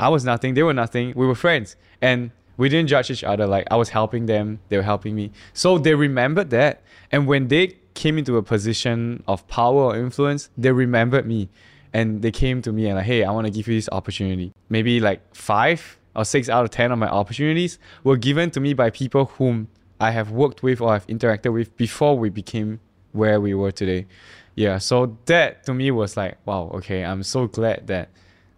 [0.00, 1.76] I was nothing, they were nothing, we were friends.
[2.00, 3.46] And we didn't judge each other.
[3.46, 5.30] Like I was helping them, they were helping me.
[5.52, 6.82] So they remembered that.
[7.12, 11.50] And when they came into a position of power or influence, they remembered me.
[11.92, 14.52] And they came to me and like, hey, I want to give you this opportunity.
[14.70, 18.72] Maybe like five or six out of ten of my opportunities were given to me
[18.72, 19.68] by people whom
[20.00, 22.80] I have worked with or have interacted with before we became
[23.12, 24.06] where we were today.
[24.54, 28.10] Yeah, so that to me was like, wow, okay, I'm so glad that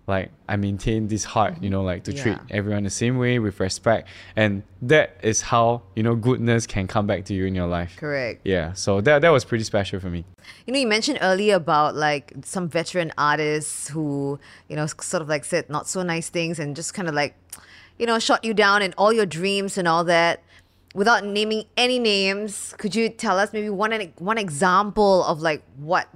[0.07, 3.61] like I maintain this heart, you know, like to treat everyone the same way with
[3.61, 4.09] respect.
[4.35, 7.97] And that is how, you know, goodness can come back to you in your life.
[7.99, 8.41] Correct.
[8.45, 10.25] Yeah, so that that was pretty special for me.
[10.67, 15.29] You know, you mentioned earlier about like some veteran artists who, you know, sort of
[15.29, 17.37] like said not so nice things and just kind of like,
[17.99, 20.43] you know, shot you down and all your dreams and all that.
[20.95, 26.09] Without naming any names, could you tell us maybe one one example of like what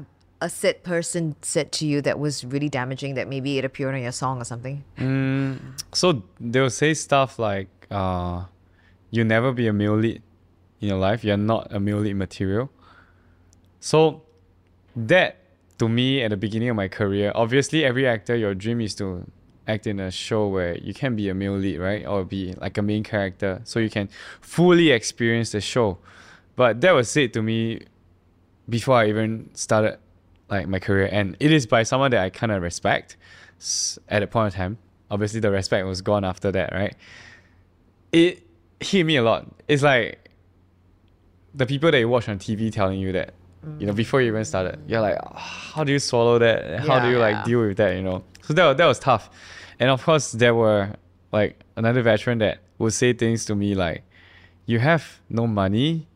[0.42, 4.02] a said person said to you that was really damaging that maybe it appeared in
[4.02, 4.84] your song or something?
[5.92, 8.44] So they'll say stuff like, uh,
[9.10, 10.22] you never be a male lead
[10.80, 11.24] in your life.
[11.24, 12.70] You're not a male lead material.
[13.80, 14.22] So
[14.94, 15.38] that
[15.78, 19.24] to me at the beginning of my career, obviously every actor, your dream is to
[19.68, 22.06] act in a show where you can be a male lead, right?
[22.06, 24.08] Or be like a main character so you can
[24.40, 25.98] fully experience the show.
[26.54, 27.82] But that was said to me
[28.68, 29.98] before I even started
[30.48, 33.16] like my career and it is by someone that I kind of respect
[34.08, 34.78] at a point of time.
[35.10, 36.94] Obviously the respect was gone after that, right?
[38.12, 38.42] It
[38.80, 39.46] hit me a lot.
[39.68, 40.30] It's like
[41.54, 43.34] the people that you watch on TV telling you that,
[43.78, 46.80] you know, before you even started, you're like, "Ah, how do you swallow that?
[46.80, 47.12] How do Yeah.
[47.14, 47.44] you like Yeah.
[47.44, 47.96] deal with that?
[47.96, 49.28] You know, so that that was tough.
[49.80, 50.94] And of course, there were
[51.32, 54.02] like another veteran that would say things to me like,
[54.66, 56.06] "You have no money,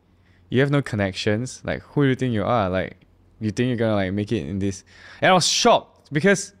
[0.49, 1.61] you have no connections.
[1.63, 2.69] Like, who do you think you are?
[2.69, 2.97] Like,
[3.39, 4.83] you think you're gonna like make it in this?"
[5.21, 6.53] And I was shocked because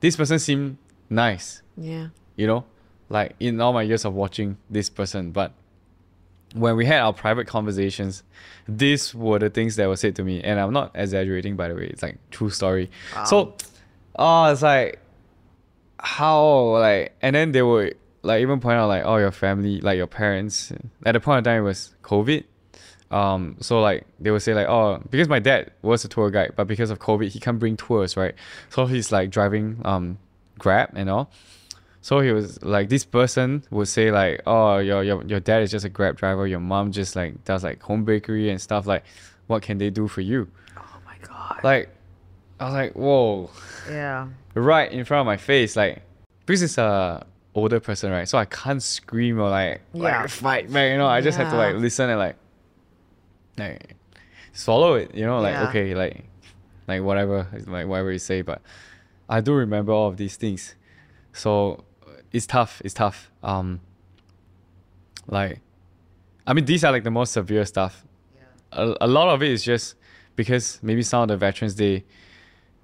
[0.00, 0.76] this person seemed
[1.10, 2.08] nice Yeah.
[2.36, 2.64] you know,
[3.08, 5.30] like in all my years of watching this person.
[5.32, 5.52] But
[6.54, 8.22] when we had our private conversations,
[8.68, 10.40] these were the things that were said to me.
[10.42, 12.90] And I'm not exaggerating, by the way, it's like true story.
[13.26, 13.54] So,
[14.18, 14.98] oh, it's like,
[15.98, 19.96] how, like, and then they would like even point out, like, oh, your family, like
[19.96, 20.72] your parents,
[21.04, 22.44] at the point of time, it was COVID.
[23.10, 26.54] Um, so like they would say like, oh, because my dad was a tour guide,
[26.56, 28.34] but because of COVID, he can't bring tours, right?
[28.70, 30.18] So he's like driving um
[30.58, 31.30] Grab and all.
[32.00, 35.70] So he was like, this person would say like, oh, your your your dad is
[35.70, 36.46] just a Grab driver.
[36.46, 38.86] Your mom just like does like home bakery and stuff.
[38.86, 39.04] Like,
[39.46, 40.48] what can they do for you?
[40.76, 41.60] Oh my god.
[41.62, 41.90] Like,
[42.58, 43.50] I was like, whoa,
[43.88, 44.28] Yeah.
[44.54, 45.76] Right in front of my face.
[45.76, 46.02] Like,
[46.46, 48.28] because it's a older person, right?
[48.28, 50.02] So I can't scream or like, Yeah.
[50.22, 50.90] like fight back.
[50.92, 52.36] You know, I just have to like listen and like,
[53.58, 53.94] like
[54.52, 55.14] swallow it.
[55.14, 55.68] You know, like Yeah.
[55.68, 56.24] okay, like,
[56.88, 58.42] like whatever, like whatever you say.
[58.42, 58.60] But
[59.28, 60.74] I do remember all of these things.
[61.32, 61.84] So
[62.32, 62.82] it's tough.
[62.84, 63.30] It's tough.
[63.42, 63.80] Um,
[65.26, 65.60] like,
[66.46, 68.04] I mean, these are like the most severe stuff.
[68.36, 68.42] Yeah.
[68.72, 69.94] A, a lot of it is just
[70.36, 72.04] because maybe some of the veterans they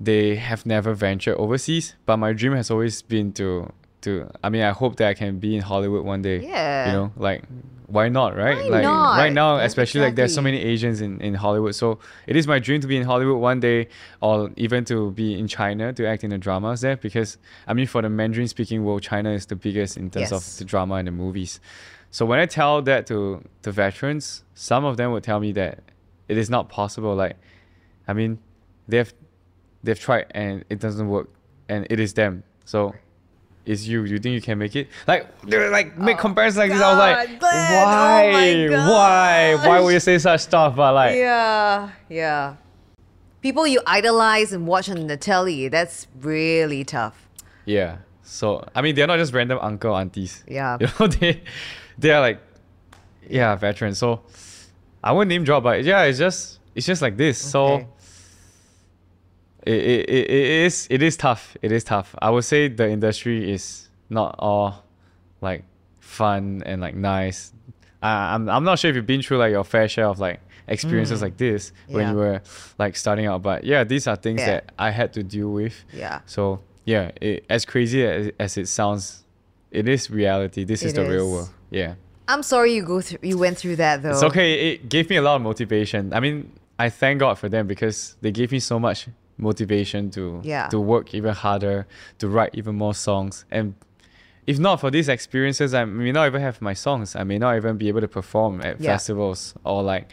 [0.00, 3.70] they have never ventured overseas, but my dream has always been to
[4.02, 4.30] to.
[4.42, 6.38] I mean, I hope that I can be in Hollywood one day.
[6.40, 6.86] Yeah.
[6.86, 7.44] You know, like
[7.86, 8.56] why not, right?
[8.56, 9.18] Why like not?
[9.18, 11.74] right now, Yeah, especially like there's so many Asians in in Hollywood.
[11.74, 13.88] So it is my dream to be in Hollywood one day,
[14.22, 16.96] or even to be in China to act in the dramas there.
[16.96, 17.36] Because
[17.66, 20.32] I mean, for the Mandarin speaking world, China is the biggest in terms Yes.
[20.32, 21.60] of the drama and the movies.
[22.12, 25.80] So when I tell that to the veterans, some of them would tell me that
[26.26, 27.14] it is not possible.
[27.14, 27.36] Like,
[28.08, 28.38] I mean,
[28.88, 29.12] they've
[29.82, 31.28] they've tried and it doesn't work,
[31.68, 32.42] and it is them.
[32.64, 32.94] So,
[33.66, 34.04] it's you.
[34.04, 34.88] You think you can make it?
[35.06, 36.80] Like, like make oh comparisons like this.
[36.80, 40.76] I was like, Oh, God, Glenn, oh why, why, why would you say such stuff?
[40.76, 42.56] But like, Yeah, yeah.
[43.42, 47.28] People you idolize and watch on the telly, that's really tough.
[47.64, 47.98] yeah.
[48.22, 50.44] So I mean, they're not just random uncle aunties.
[50.46, 50.78] Yeah.
[50.80, 51.42] You know, they
[51.98, 52.40] they are like,
[53.28, 53.98] yeah, veterans.
[53.98, 54.20] So
[55.02, 57.38] I won't name drop, but yeah, it's just it's just like this.
[57.38, 57.86] So.
[59.66, 61.56] It, it, it, it is it is tough.
[61.62, 62.14] It is tough.
[62.20, 64.84] I would say the industry is not all
[65.40, 65.64] like
[65.98, 67.52] fun and like nice.
[68.02, 70.40] I, I'm I'm not sure if you've been through like your fair share of like
[70.66, 71.22] experiences mm.
[71.22, 72.10] like this when Yeah.
[72.12, 72.42] you were
[72.78, 73.42] like starting out.
[73.42, 74.46] But yeah, these are things Yeah.
[74.46, 75.84] that I had to deal with.
[75.92, 76.20] Yeah.
[76.26, 79.24] So yeah, it, as crazy as, as it sounds,
[79.70, 80.64] it is reality.
[80.64, 81.50] This is It the real world.
[81.70, 81.94] Yeah.
[82.28, 84.10] I'm sorry you go through you went through that though.
[84.12, 84.72] It's okay.
[84.72, 86.12] It gave me a lot of motivation.
[86.14, 89.08] I mean, I thank God for them because they gave me so much
[89.40, 90.68] motivation to Yeah.
[90.68, 91.86] to work even harder,
[92.18, 93.44] to write even more songs.
[93.50, 93.74] And
[94.46, 97.14] if not for these experiences, I may not even have my songs.
[97.16, 98.92] I may not even be able to perform at Yeah.
[98.92, 100.10] festivals or like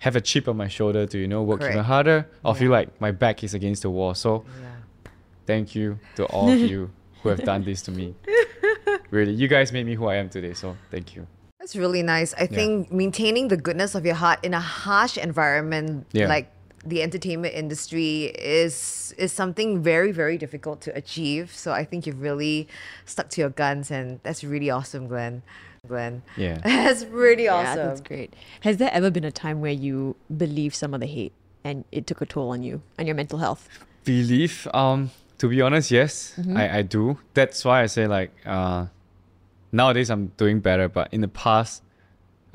[0.00, 2.88] have a chip on my shoulder to you know work even harder or feel like
[3.00, 4.14] my back is against the wall.
[4.14, 4.68] So Yeah.
[5.46, 6.90] thank you to all of you
[7.22, 8.14] who have done this to me.
[9.10, 10.52] Really, you guys made me who I am today.
[10.52, 11.26] So thank you.
[11.60, 12.34] That's really nice.
[12.34, 16.28] I think maintaining the goodness of your heart in a harsh environment Yeah.
[16.28, 16.50] like
[16.84, 21.54] the entertainment industry is is something very very difficult to achieve.
[21.54, 22.68] So I think you've really
[23.04, 25.42] stuck to your guns and that's really awesome, Glenn.
[25.86, 26.22] Glenn.
[26.36, 26.58] Yeah.
[26.64, 27.64] That's really awesome.
[27.64, 27.86] Yeah, awesome.
[27.86, 28.34] that's great.
[28.62, 32.04] Has there ever been a time where you believed some of the hate and it
[32.04, 33.68] took a toll on you and your mental health?
[34.08, 38.86] believe um to be honest yes I, I do that's why i say like uh
[39.70, 41.82] nowadays i'm doing better but in the past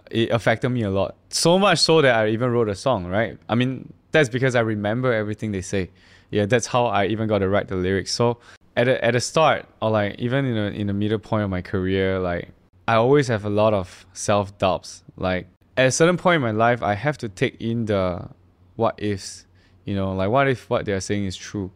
[0.10, 3.38] it affected me a lot so much so that i even wrote a song right
[3.48, 5.90] i mean that's because i remember everything they say.
[6.32, 8.14] Yeah that's how i even got to write the lyrics.
[8.14, 8.38] So
[8.78, 11.50] at the, at the start or like even in, a, in the middle point of
[11.50, 12.50] my career like
[12.88, 15.04] i always have a lot of self-doubts.
[15.18, 18.30] Like at a certain point in my life i have to take in the
[18.76, 19.46] what ifs
[19.86, 21.70] you know like what if what they're saying is true?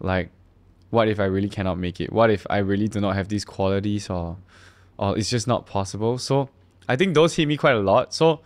[0.00, 0.30] Like
[0.90, 2.12] what if i really cannot make it?
[2.12, 4.36] What if i really do not have these qualities or
[4.98, 6.18] or it's just not possible?
[6.18, 6.48] So
[6.88, 8.12] i think those hit me quite a lot.
[8.14, 8.40] So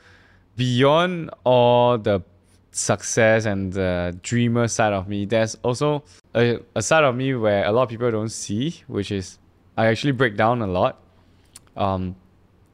[0.57, 2.23] beyond all the
[2.77, 6.03] success and the dreamer side of me there's also
[6.35, 9.39] a, a side of me where a lot of people don't see which is
[9.77, 10.99] i actually break down a lot
[11.77, 12.17] um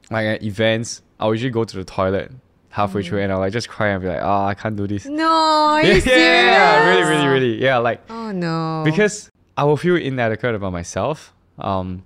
[0.09, 2.31] like at events i'll usually go to the toilet
[2.69, 5.05] halfway through and i'll like just cry and be like oh i can't do this
[5.05, 6.05] No, yeah, serious?
[6.07, 7.61] yeah, really, really, really.
[7.61, 8.81] Yeah, like Oh no.
[8.83, 11.33] because I will feel inadequate about myself.
[11.59, 12.03] Um,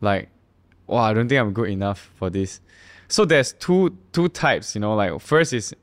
[0.00, 0.30] like,
[0.86, 2.60] wow, I don't think I'm good enough for this.
[3.08, 4.94] So there's two two types, you know.
[4.94, 5.74] Like first is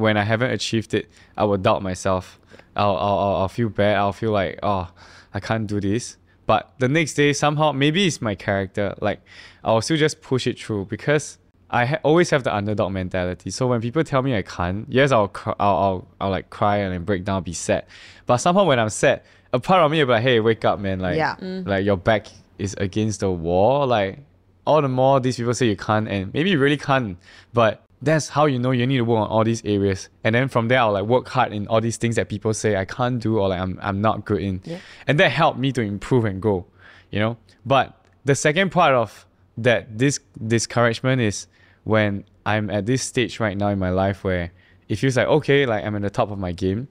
[0.00, 2.38] when I haven't achieved it, I will doubt myself.
[2.76, 3.96] I'll I'll I'll, I'll feel bad.
[3.96, 4.90] I'll feel like oh,
[5.34, 6.16] I can't do this.
[6.46, 8.94] But the next day somehow maybe it's my character.
[9.00, 9.20] Like
[9.62, 11.38] I'll still just push it through because
[11.72, 13.50] I ha- always have the underdog mentality.
[13.50, 16.78] So when people tell me I can't, yes, I'll, cr- I'll, I'll, I'll like cry
[16.78, 17.86] and then break down, be sad.
[18.26, 20.80] But somehow when I'm sad, a part of me will be like, hey, wake up,
[20.80, 20.98] man.
[20.98, 21.36] Like, Yeah.
[21.36, 21.68] Mm.
[21.68, 22.26] like your back
[22.58, 23.86] is against the wall.
[23.86, 24.18] Like,
[24.66, 27.16] all the more these people say you can't, and maybe you really can't.
[27.52, 30.08] But that's how you know you need to work on all these areas.
[30.24, 32.76] And then from there, I'll like work hard in all these things that people say
[32.76, 34.62] I can't do or like I'm, I'm not good in.
[35.06, 36.66] And that helped me to improve and grow,
[37.10, 37.36] you know?
[37.66, 39.26] But the second part of
[39.58, 41.46] that this discouragement is
[41.84, 44.50] when I'm at this stage right now in my life where
[44.88, 46.88] it feels like okay, like I'm at the top of my game.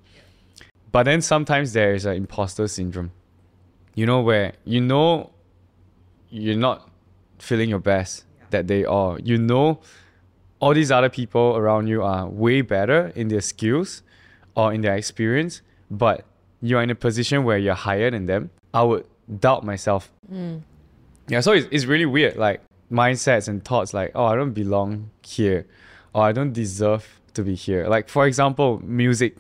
[0.92, 3.12] But then sometimes there is an imposter syndrome.
[3.96, 5.32] You know where you know
[6.30, 6.90] you're not
[7.40, 9.82] feeling your best that day or you know
[10.60, 14.04] all these other people around you are way better in their skills
[14.56, 16.26] or in their experience, but
[16.62, 18.50] you're in a position where you're higher than them.
[18.74, 19.06] I would
[19.40, 20.12] doubt myself.
[21.28, 22.36] Yeah, so it's, it's really weird.
[22.36, 25.66] Like mindsets and thoughts like, oh, I don't belong here,
[26.14, 27.88] or I don't deserve to be here.
[27.88, 29.38] Like for example, music.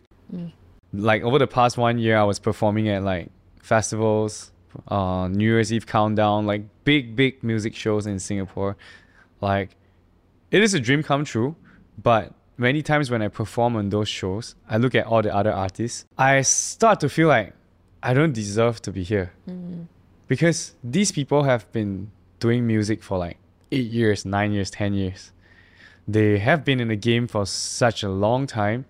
[0.91, 3.29] Like over the past one year, I was performing at like
[3.62, 4.51] festivals,
[4.88, 8.77] uh, New Year's Eve countdown, like big big music shows in Singapore.
[9.41, 9.75] Like,
[10.51, 11.55] it is a dream come true,
[12.01, 15.51] but many times when I perform on those shows, I look at all the other
[15.51, 17.53] artists, I start to feel like
[18.01, 19.83] I don't deserve to be here mm-hmm.
[20.27, 23.38] because these people have been doing music for like
[23.71, 25.31] eight years, nine years, ten years.
[26.07, 28.85] They have been in the game for such a long time,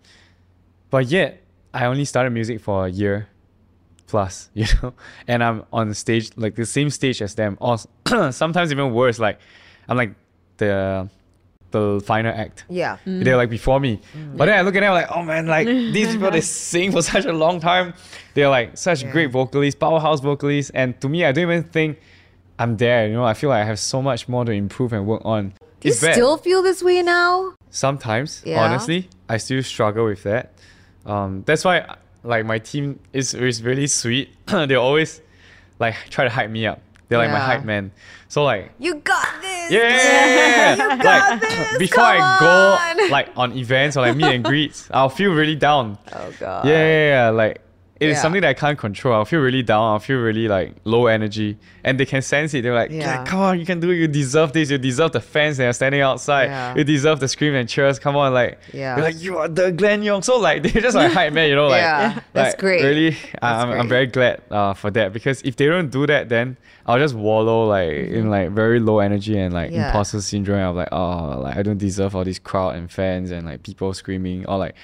[0.89, 1.43] but yet
[1.73, 3.27] I only started music for a year
[4.07, 4.93] plus, you know,
[5.27, 7.77] and I'm on stage like the same stage as them, or
[8.31, 9.19] sometimes even worse.
[9.19, 9.39] Like
[9.87, 10.13] I'm like
[10.57, 11.09] the
[11.71, 12.65] the final act.
[12.69, 12.97] Yeah.
[13.05, 13.99] They're like before me.
[14.35, 17.01] But then I look at them like, oh man, like these people they sing for
[17.01, 17.93] such a long time.
[18.33, 19.11] They're like such Yeah.
[19.11, 20.71] great vocalists, powerhouse vocalists.
[20.73, 21.99] And to me, I don't even think
[22.57, 23.07] I'm there.
[23.07, 25.53] You know, I feel like I have so much more to improve and work on.
[25.79, 26.13] Do you bad.
[26.13, 27.53] still feel this way now?
[27.69, 28.61] Sometimes, Yeah.
[28.63, 30.53] honestly, I still struggle with that.
[31.05, 34.29] Um, that's why like my team is, is really sweet.
[34.47, 35.21] they always
[35.79, 36.81] like try to hype me up.
[37.09, 37.91] They're like my hype man.
[38.27, 39.71] So like You got this.
[39.71, 43.09] yeah, You got like this, before I come go on.
[43.11, 45.97] like on events or like meet and greets, I'll feel really down.
[46.13, 46.65] Oh god.
[46.65, 47.29] Yeah, yeah, yeah.
[47.31, 47.61] Like
[47.99, 48.21] it's Yeah.
[48.21, 49.13] something that I can't control.
[49.13, 49.83] I'll feel really down.
[49.83, 52.61] I'll feel really like low energy, and they can sense it.
[52.61, 52.99] They're like, Yeah.
[52.99, 53.95] "Yeah, come on, you can do it.
[53.97, 54.69] You deserve this.
[54.71, 56.45] You deserve the fans that are standing outside.
[56.45, 56.75] Yeah.
[56.75, 57.99] You deserve the scream and cheers.
[57.99, 58.95] Come on, like, Yeah.
[58.95, 60.21] you're like you are the Glenn Yong.
[60.21, 62.83] So like they're just like hype man, you know, like, Yeah, that's like, great.
[62.83, 63.79] Really, I'm, great.
[63.79, 67.15] I'm very glad uh, for that because if they don't do that, then I'll just
[67.15, 69.83] wallow like in like very low energy and like Mm-hmm.
[69.87, 70.59] Imposter syndrome.
[70.69, 73.93] I'm like, oh, like I don't deserve all this crowd and fans and like people
[73.93, 74.75] screaming or like.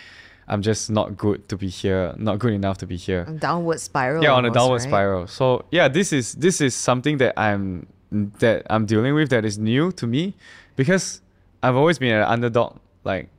[0.47, 3.25] I'm just not good to be here, not good enough to be here.
[3.25, 4.23] Downward spiral.
[4.23, 4.87] Yeah, on a downward right?
[4.87, 5.27] spiral.
[5.27, 9.57] So yeah, this is this is something that I'm that I'm dealing with that is
[9.57, 10.35] new to me
[10.75, 11.21] because
[11.63, 13.29] I've always been an underdog like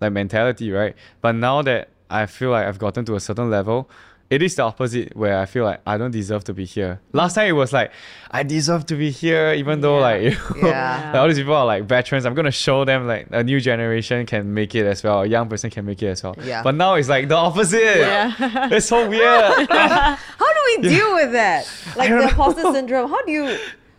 [0.00, 0.96] like mentality, right?
[1.20, 3.90] But now that I feel like I've gotten to a certain level,
[4.30, 7.00] it is the opposite where I feel like I don't deserve to be here.
[7.12, 7.92] Last time it was like
[8.30, 11.02] I deserve to be here, even though like you know, Yeah.
[11.12, 12.26] like, all these people are like veterans.
[12.26, 15.22] I'm gonna show them like a new generation can make it as well.
[15.22, 16.36] A young person can make it as well.
[16.44, 16.62] Yeah.
[16.62, 17.80] But now it's like the opposite.
[17.98, 18.68] Yeah.
[18.70, 19.22] it's so weird.
[19.70, 20.16] How
[20.52, 21.66] do we deal with that?
[21.96, 22.28] Like the know.
[22.28, 23.08] imposter syndrome.
[23.10, 23.58] How do you?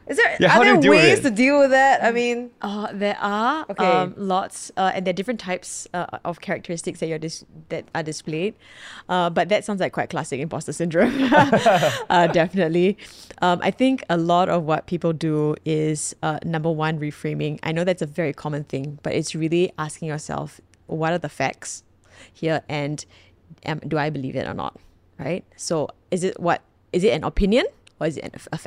[0.09, 2.03] Is there Yeah, how are there ways to deal with that?
[2.03, 3.85] I mean, Uh, there are Okay.
[3.85, 7.85] um, lots, uh, and there are different types uh, of characteristics that you're dis- that
[7.93, 8.55] are displayed.
[9.07, 11.13] Uh, but that sounds like quite classic imposter syndrome.
[12.09, 12.97] uh, definitely,
[13.41, 17.59] um, I think a lot of what people do is uh, number one reframing.
[17.61, 21.29] I know that's a very common thing, but it's really asking yourself, what are the
[21.29, 21.83] facts
[22.33, 23.05] here, and
[23.65, 24.75] um, do I believe it or not?
[25.19, 25.43] Right.
[25.55, 26.61] So, is it what
[26.93, 27.65] is it an opinion
[27.99, 28.57] or is it an, a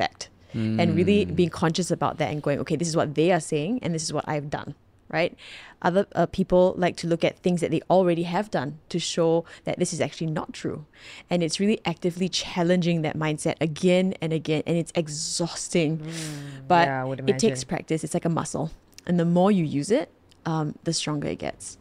[0.53, 0.79] fact?
[0.79, 3.79] and really being conscious about that and going, okay, this is what they are saying
[3.81, 4.75] and this is what I've done,
[5.09, 5.35] right?
[5.81, 9.45] Other uh, people like to look at things that they already have done to show
[9.65, 10.85] that this is actually not true.
[11.29, 14.63] And it's really actively challenging that mindset again and again.
[14.65, 16.01] And it's exhausting.
[16.67, 18.03] but yeah, I would it takes practice.
[18.03, 18.71] It's like a muscle.
[19.05, 20.09] And the more you use it,
[20.45, 21.77] um, the stronger it gets.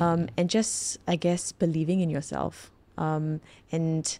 [0.00, 2.70] Um, and just, I guess, believing in yourself.
[2.96, 3.40] Um,
[3.72, 4.18] and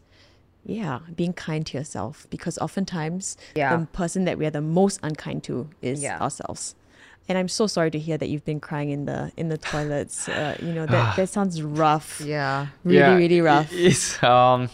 [0.66, 3.76] yeah, being kind to yourself because oftentimes Yeah.
[3.76, 6.18] the person that we are the most unkind to is Yeah.
[6.20, 6.74] ourselves.
[7.28, 10.28] And I'm so sorry to hear that you've been crying in the in the toilets.
[10.28, 12.20] Uh, you know that that sounds rough.
[12.20, 12.66] yeah.
[12.84, 13.72] Really, Yeah, really rough.
[13.72, 14.68] It's um,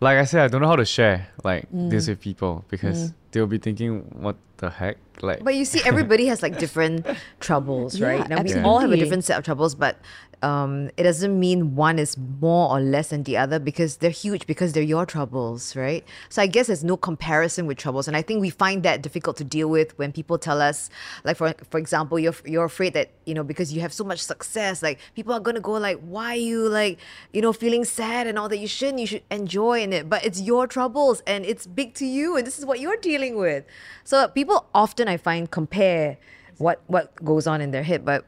[0.00, 1.90] like I said, I don't know how to share like Mm.
[1.90, 6.26] this with people because they'll be thinking, "What the heck?" Like, But you see, everybody
[6.26, 7.06] has like different
[7.40, 8.28] troubles, Yeah, right?
[8.28, 9.96] Now, we all have a different set of troubles, but
[10.42, 14.46] um, it doesn't mean one is more or less than the other because they're huge
[14.46, 16.04] because they're your troubles, right?
[16.28, 19.36] So I guess there's no comparison with troubles, and I think we find that difficult
[19.38, 20.90] to deal with when people tell us,
[21.24, 24.20] like for for example, you're you're afraid that you know because you have so much
[24.20, 26.98] success, like people are gonna go like, why are you like
[27.32, 28.58] you know feeling sad and all that?
[28.58, 29.00] You shouldn't.
[29.00, 32.46] You should enjoy in it, but it's your troubles and it's big to you, and
[32.46, 33.64] this is what you're dealing with.
[34.04, 36.18] So people often I find compare
[36.58, 38.24] what what goes on in their head, but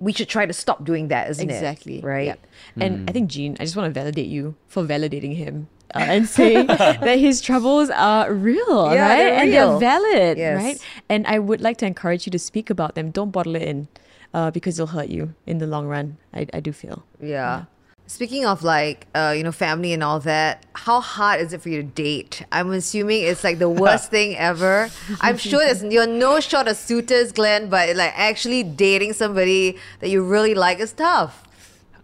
[0.00, 1.52] we should try to stop doing that, isn't it?
[1.54, 2.00] Exactly.
[2.00, 2.26] Right.
[2.26, 2.46] Yep.
[2.80, 5.68] And I think Jean, I just want to validate you for validating him.
[5.94, 6.66] Uh, and saying
[7.06, 9.16] that his troubles are real, Yeah, right?
[9.16, 10.56] they're and they're valid, Yes.
[10.56, 10.78] right?
[11.08, 13.10] And I would like to encourage you to speak about them.
[13.10, 13.88] Don't bottle it in,
[14.34, 16.18] uh, because it'll hurt you in the long run.
[16.34, 17.04] I, I do feel.
[17.22, 17.64] Yeah.
[18.08, 21.68] Speaking of like, uh, you know, family and all that, how hard is it for
[21.68, 22.42] you to date?
[22.50, 24.88] I'm assuming it's like the worst thing ever.
[25.20, 30.08] I'm sure there's you're no short of suitors, Glenn, but like actually dating somebody that
[30.08, 31.44] you really like is tough.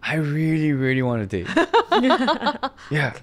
[0.03, 1.47] I really, really want to date.
[2.91, 3.15] yeah,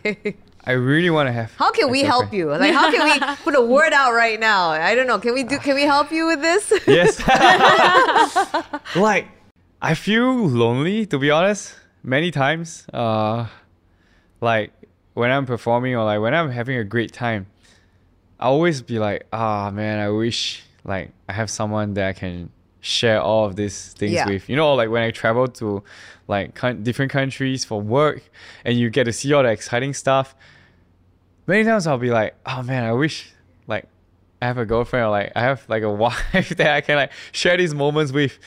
[0.66, 1.55] I really want to have.
[1.55, 2.49] How can we help you?
[2.49, 4.70] Like, how can we put a word out right now?
[4.70, 5.20] I don't know.
[5.20, 5.61] Can we do?
[5.61, 6.72] Can we help you with this?
[6.89, 7.20] Yes.
[8.97, 9.28] like,
[9.80, 11.76] I feel lonely to be honest.
[12.03, 13.46] Many times, uh,
[14.40, 14.72] like
[15.14, 17.46] when I'm performing or like when I'm having a great time,
[18.40, 22.50] I always be like, ah man, I wish like I have someone that I can
[22.80, 24.26] share all of these things Yeah.
[24.28, 24.48] with.
[24.48, 25.84] You know, like when I travel to
[26.26, 28.22] like different countries for work
[28.64, 30.34] and you get to see all the exciting stuff.
[31.46, 33.32] many times I'll be like, oh man, I wish
[33.68, 33.86] like
[34.40, 37.12] I have a girlfriend or like I have like a wife that I can like
[37.30, 38.38] share these moments with.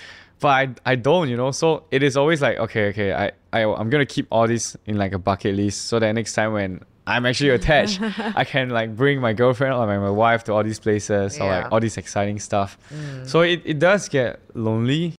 [0.41, 1.51] But I, I don't, you know.
[1.51, 4.97] So it is always like, okay, okay, I, I I'm gonna keep all this in
[4.97, 8.01] like a bucket list so that next time when I'm actually attached,
[8.35, 11.47] I can like bring my girlfriend or my, my wife to all these places or
[11.47, 12.77] like all this exciting stuff.
[13.25, 15.15] So it, it does get lonely.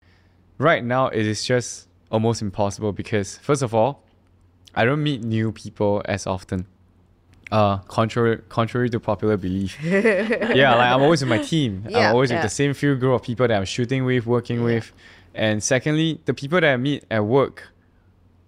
[0.59, 4.03] Right now it is just almost impossible because first of all,
[4.74, 6.66] I don't meet new people as often.
[7.53, 9.78] Uh, contrary contrary to popular belief.
[9.84, 11.87] yeah, like I'm always with my team.
[11.89, 12.37] Yeah, I'm always yeah.
[12.37, 14.93] with the same few group of people that I'm shooting with, working with.
[15.32, 17.68] And secondly, the people that I meet at work,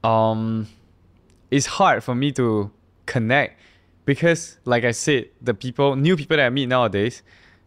[0.05, 0.69] um,
[1.51, 2.71] it's hard for me to
[3.07, 3.61] connect
[4.05, 7.23] because, like I said, the people, new people that I meet nowadays,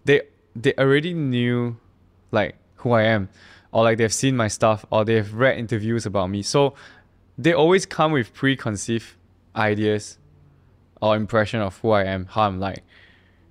[0.05, 0.21] they
[0.55, 1.77] they already knew,
[2.31, 3.29] like who I am,
[3.71, 6.41] or like they've seen my stuff, or they've read interviews about me.
[6.41, 6.73] So
[7.37, 9.15] they always come with preconceived
[9.55, 10.17] ideas
[11.01, 12.83] or impression of who I am, how I'm like.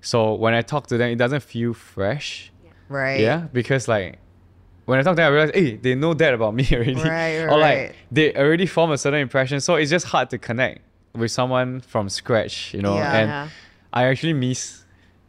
[0.00, 2.52] So when I talk to them, it doesn't feel fresh.
[2.88, 3.20] Right.
[3.20, 4.18] Yeah, because like
[4.90, 6.94] when I talk to them, I realize, hey, they know that about me already.
[6.94, 7.48] Right, right.
[7.48, 9.60] or like they already form a certain impression.
[9.60, 10.80] So it's just hard to connect
[11.14, 12.96] with someone from scratch, you know.
[12.96, 13.16] Yeah.
[13.18, 13.48] And Yeah.
[13.92, 14.84] I actually miss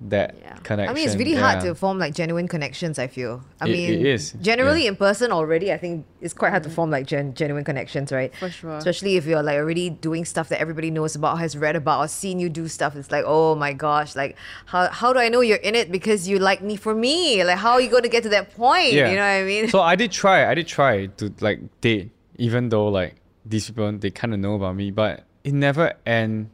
[0.09, 0.55] that Yeah.
[0.63, 0.89] connection.
[0.89, 2.97] I mean, it's really hard to form like genuine connections.
[2.97, 3.43] I feel.
[3.59, 4.89] I It- mean, it is, generally yeah.
[4.89, 5.71] in person already.
[5.71, 6.73] I think it's quite hard to mm.
[6.73, 8.33] form like gen- genuine connections, right?
[8.35, 8.77] For sure.
[8.77, 12.07] Especially if you're like already doing stuff that everybody knows about, has read about, or
[12.07, 12.95] seen you do stuff.
[12.95, 16.27] It's like, oh my gosh, like how how do I know you're in it because
[16.27, 17.43] you like me for me?
[17.43, 18.93] Like how are you going to get to that point?
[18.93, 19.09] Yeah.
[19.09, 19.69] You know what I mean?
[19.69, 20.49] so I did try.
[20.49, 24.55] I did try to like date, even though like these people they kind of know
[24.55, 26.49] about me, but it never end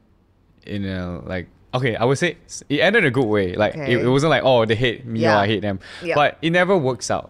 [0.65, 1.47] in a like.
[1.77, 2.37] Okay, I would say
[2.69, 3.55] it ended a good way.
[3.55, 4.01] Like it, Okay.
[4.05, 5.35] it wasn't like oh they hate me Yeah.
[5.35, 6.15] or I hate them, Yeah.
[6.15, 7.29] but it never works out.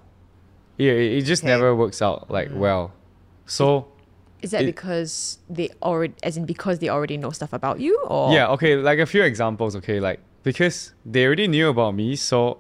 [0.78, 1.52] Yeah, it, it just Okay.
[1.52, 1.56] Mm.
[1.58, 2.94] never works out like well.
[3.46, 3.88] So
[4.42, 7.98] Is that It- because they already, as in because they already know stuff about you,
[8.06, 12.16] or Yeah, okay, like a few examples, okay, like because they already knew about me,
[12.16, 12.60] so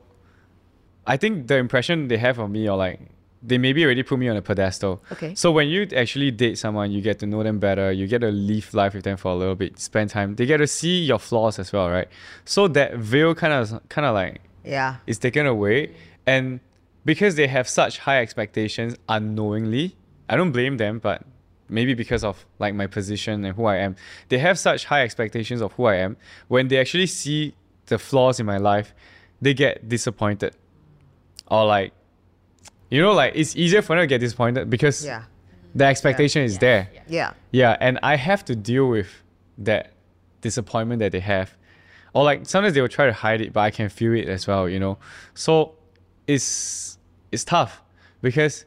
[1.06, 3.00] I think the impression they have of me or like
[3.48, 5.02] they maybe already put me on a pedestal.
[5.12, 5.34] Okay.
[5.34, 8.30] So when you actually date someone, you get to know them better, you get to
[8.30, 10.36] live life with them for a little bit, spend time.
[10.36, 12.10] They get to see your flaws as well, right?
[12.46, 14.98] So that veil kind of kind of like yeah.
[15.08, 15.96] is taken away
[16.26, 16.60] and
[17.06, 19.96] because they have such high expectations unknowingly
[20.30, 21.24] i don't blame them but
[21.70, 23.96] maybe because of like my position and who i am
[24.30, 26.18] they have such high expectations of who i am
[26.48, 27.56] when they actually see
[27.88, 28.94] the flaws in my life
[29.42, 30.54] they get disappointed
[31.48, 31.94] or like
[32.90, 35.24] you know like it's easier for them to get disappointed because Yeah.
[35.76, 37.34] the expectation is there Yeah.
[37.52, 39.10] yeah, and I have to deal with
[39.60, 39.92] that
[40.42, 41.56] disappointment that they have.
[42.14, 44.48] Or like sometimes they will try to hide it, but I can feel it as
[44.48, 44.98] well, you know.
[45.34, 45.74] So
[46.26, 46.98] it's
[47.32, 47.82] it's tough
[48.22, 48.66] because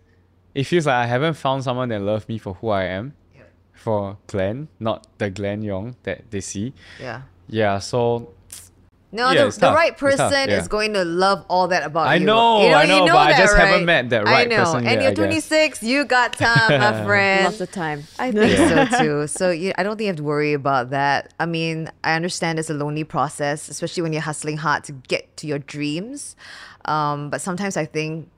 [0.54, 3.14] it feels like I haven't found someone that loves me for who I am.
[3.72, 6.74] For Glenn, not the Glenn Yong that they see.
[7.00, 7.22] Yeah.
[7.48, 8.28] Yeah, so
[9.12, 10.58] No, Yeah, the, the right It's tough, person yeah.
[10.60, 12.26] is going to love all that about I you.
[12.26, 14.28] know, you know I know, you know but I that, just haven't met that right
[14.28, 14.56] I right know.
[14.64, 17.44] person and yet, you're 26, you got time, my friend.
[17.44, 18.04] lots of time.
[18.18, 18.56] I think
[18.90, 19.26] so too.
[19.26, 21.34] So you, I don't think you have to worry about that.
[21.40, 25.36] I mean, I understand it's a lonely process, especially when you're hustling hard to get
[25.38, 26.36] to your dreams.
[26.84, 28.28] Um, but sometimes I think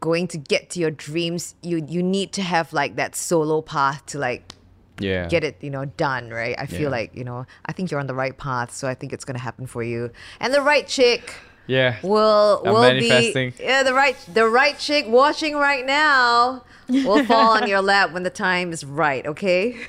[0.00, 4.06] going to get to your dreams, you you need to have like that solo path
[4.06, 4.54] to like
[5.02, 5.26] yeah.
[5.28, 6.54] get it, you know, done, right?
[6.58, 6.88] I feel Yeah.
[6.98, 9.38] like, you know, I think you're on the right path, so I think it's gonna
[9.38, 10.10] happen for you.
[10.40, 11.34] And the right chick
[11.66, 11.96] Yeah.
[12.02, 17.68] will will be yeah the right the right chick watching right now will fall on
[17.68, 19.62] your lap when the time is right okay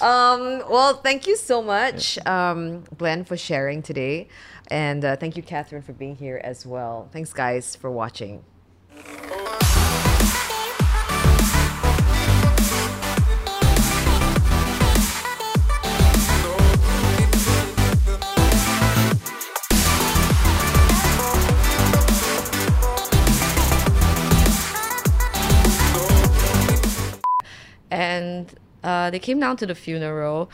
[0.00, 4.26] um well thank you so much um glenn for sharing today
[4.70, 8.42] and uh, thank you katherine for being here as well thanks guys for watching
[29.08, 30.50] uh, they came down to the funeral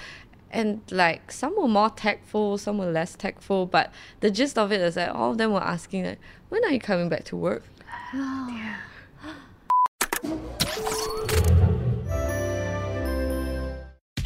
[0.52, 4.80] and like some were more tactful some were less tactful but the gist of it
[4.80, 7.64] is that all of them were asking like when are you coming back to work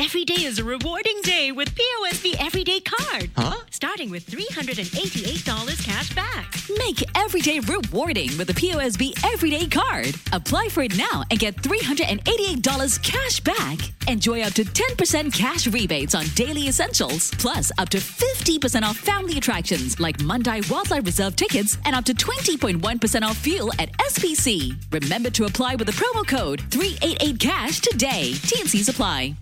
[0.09, 3.31] Every day is a rewarding day with POSB Everyday Card.
[3.37, 3.59] Huh?
[3.71, 6.55] Starting with $388 cash back.
[6.79, 10.15] Make every day rewarding with the POSB Everyday Card.
[10.33, 13.77] Apply for it now and get $388 cash back.
[14.09, 19.37] Enjoy up to 10% cash rebates on daily essentials, plus up to 50% off family
[19.37, 24.75] attractions like Mandai Wildlife Reserve tickets and up to 20.1% off fuel at SPC.
[24.91, 28.31] Remember to apply with the promo code 388cash today.
[28.33, 29.37] TNCs apply.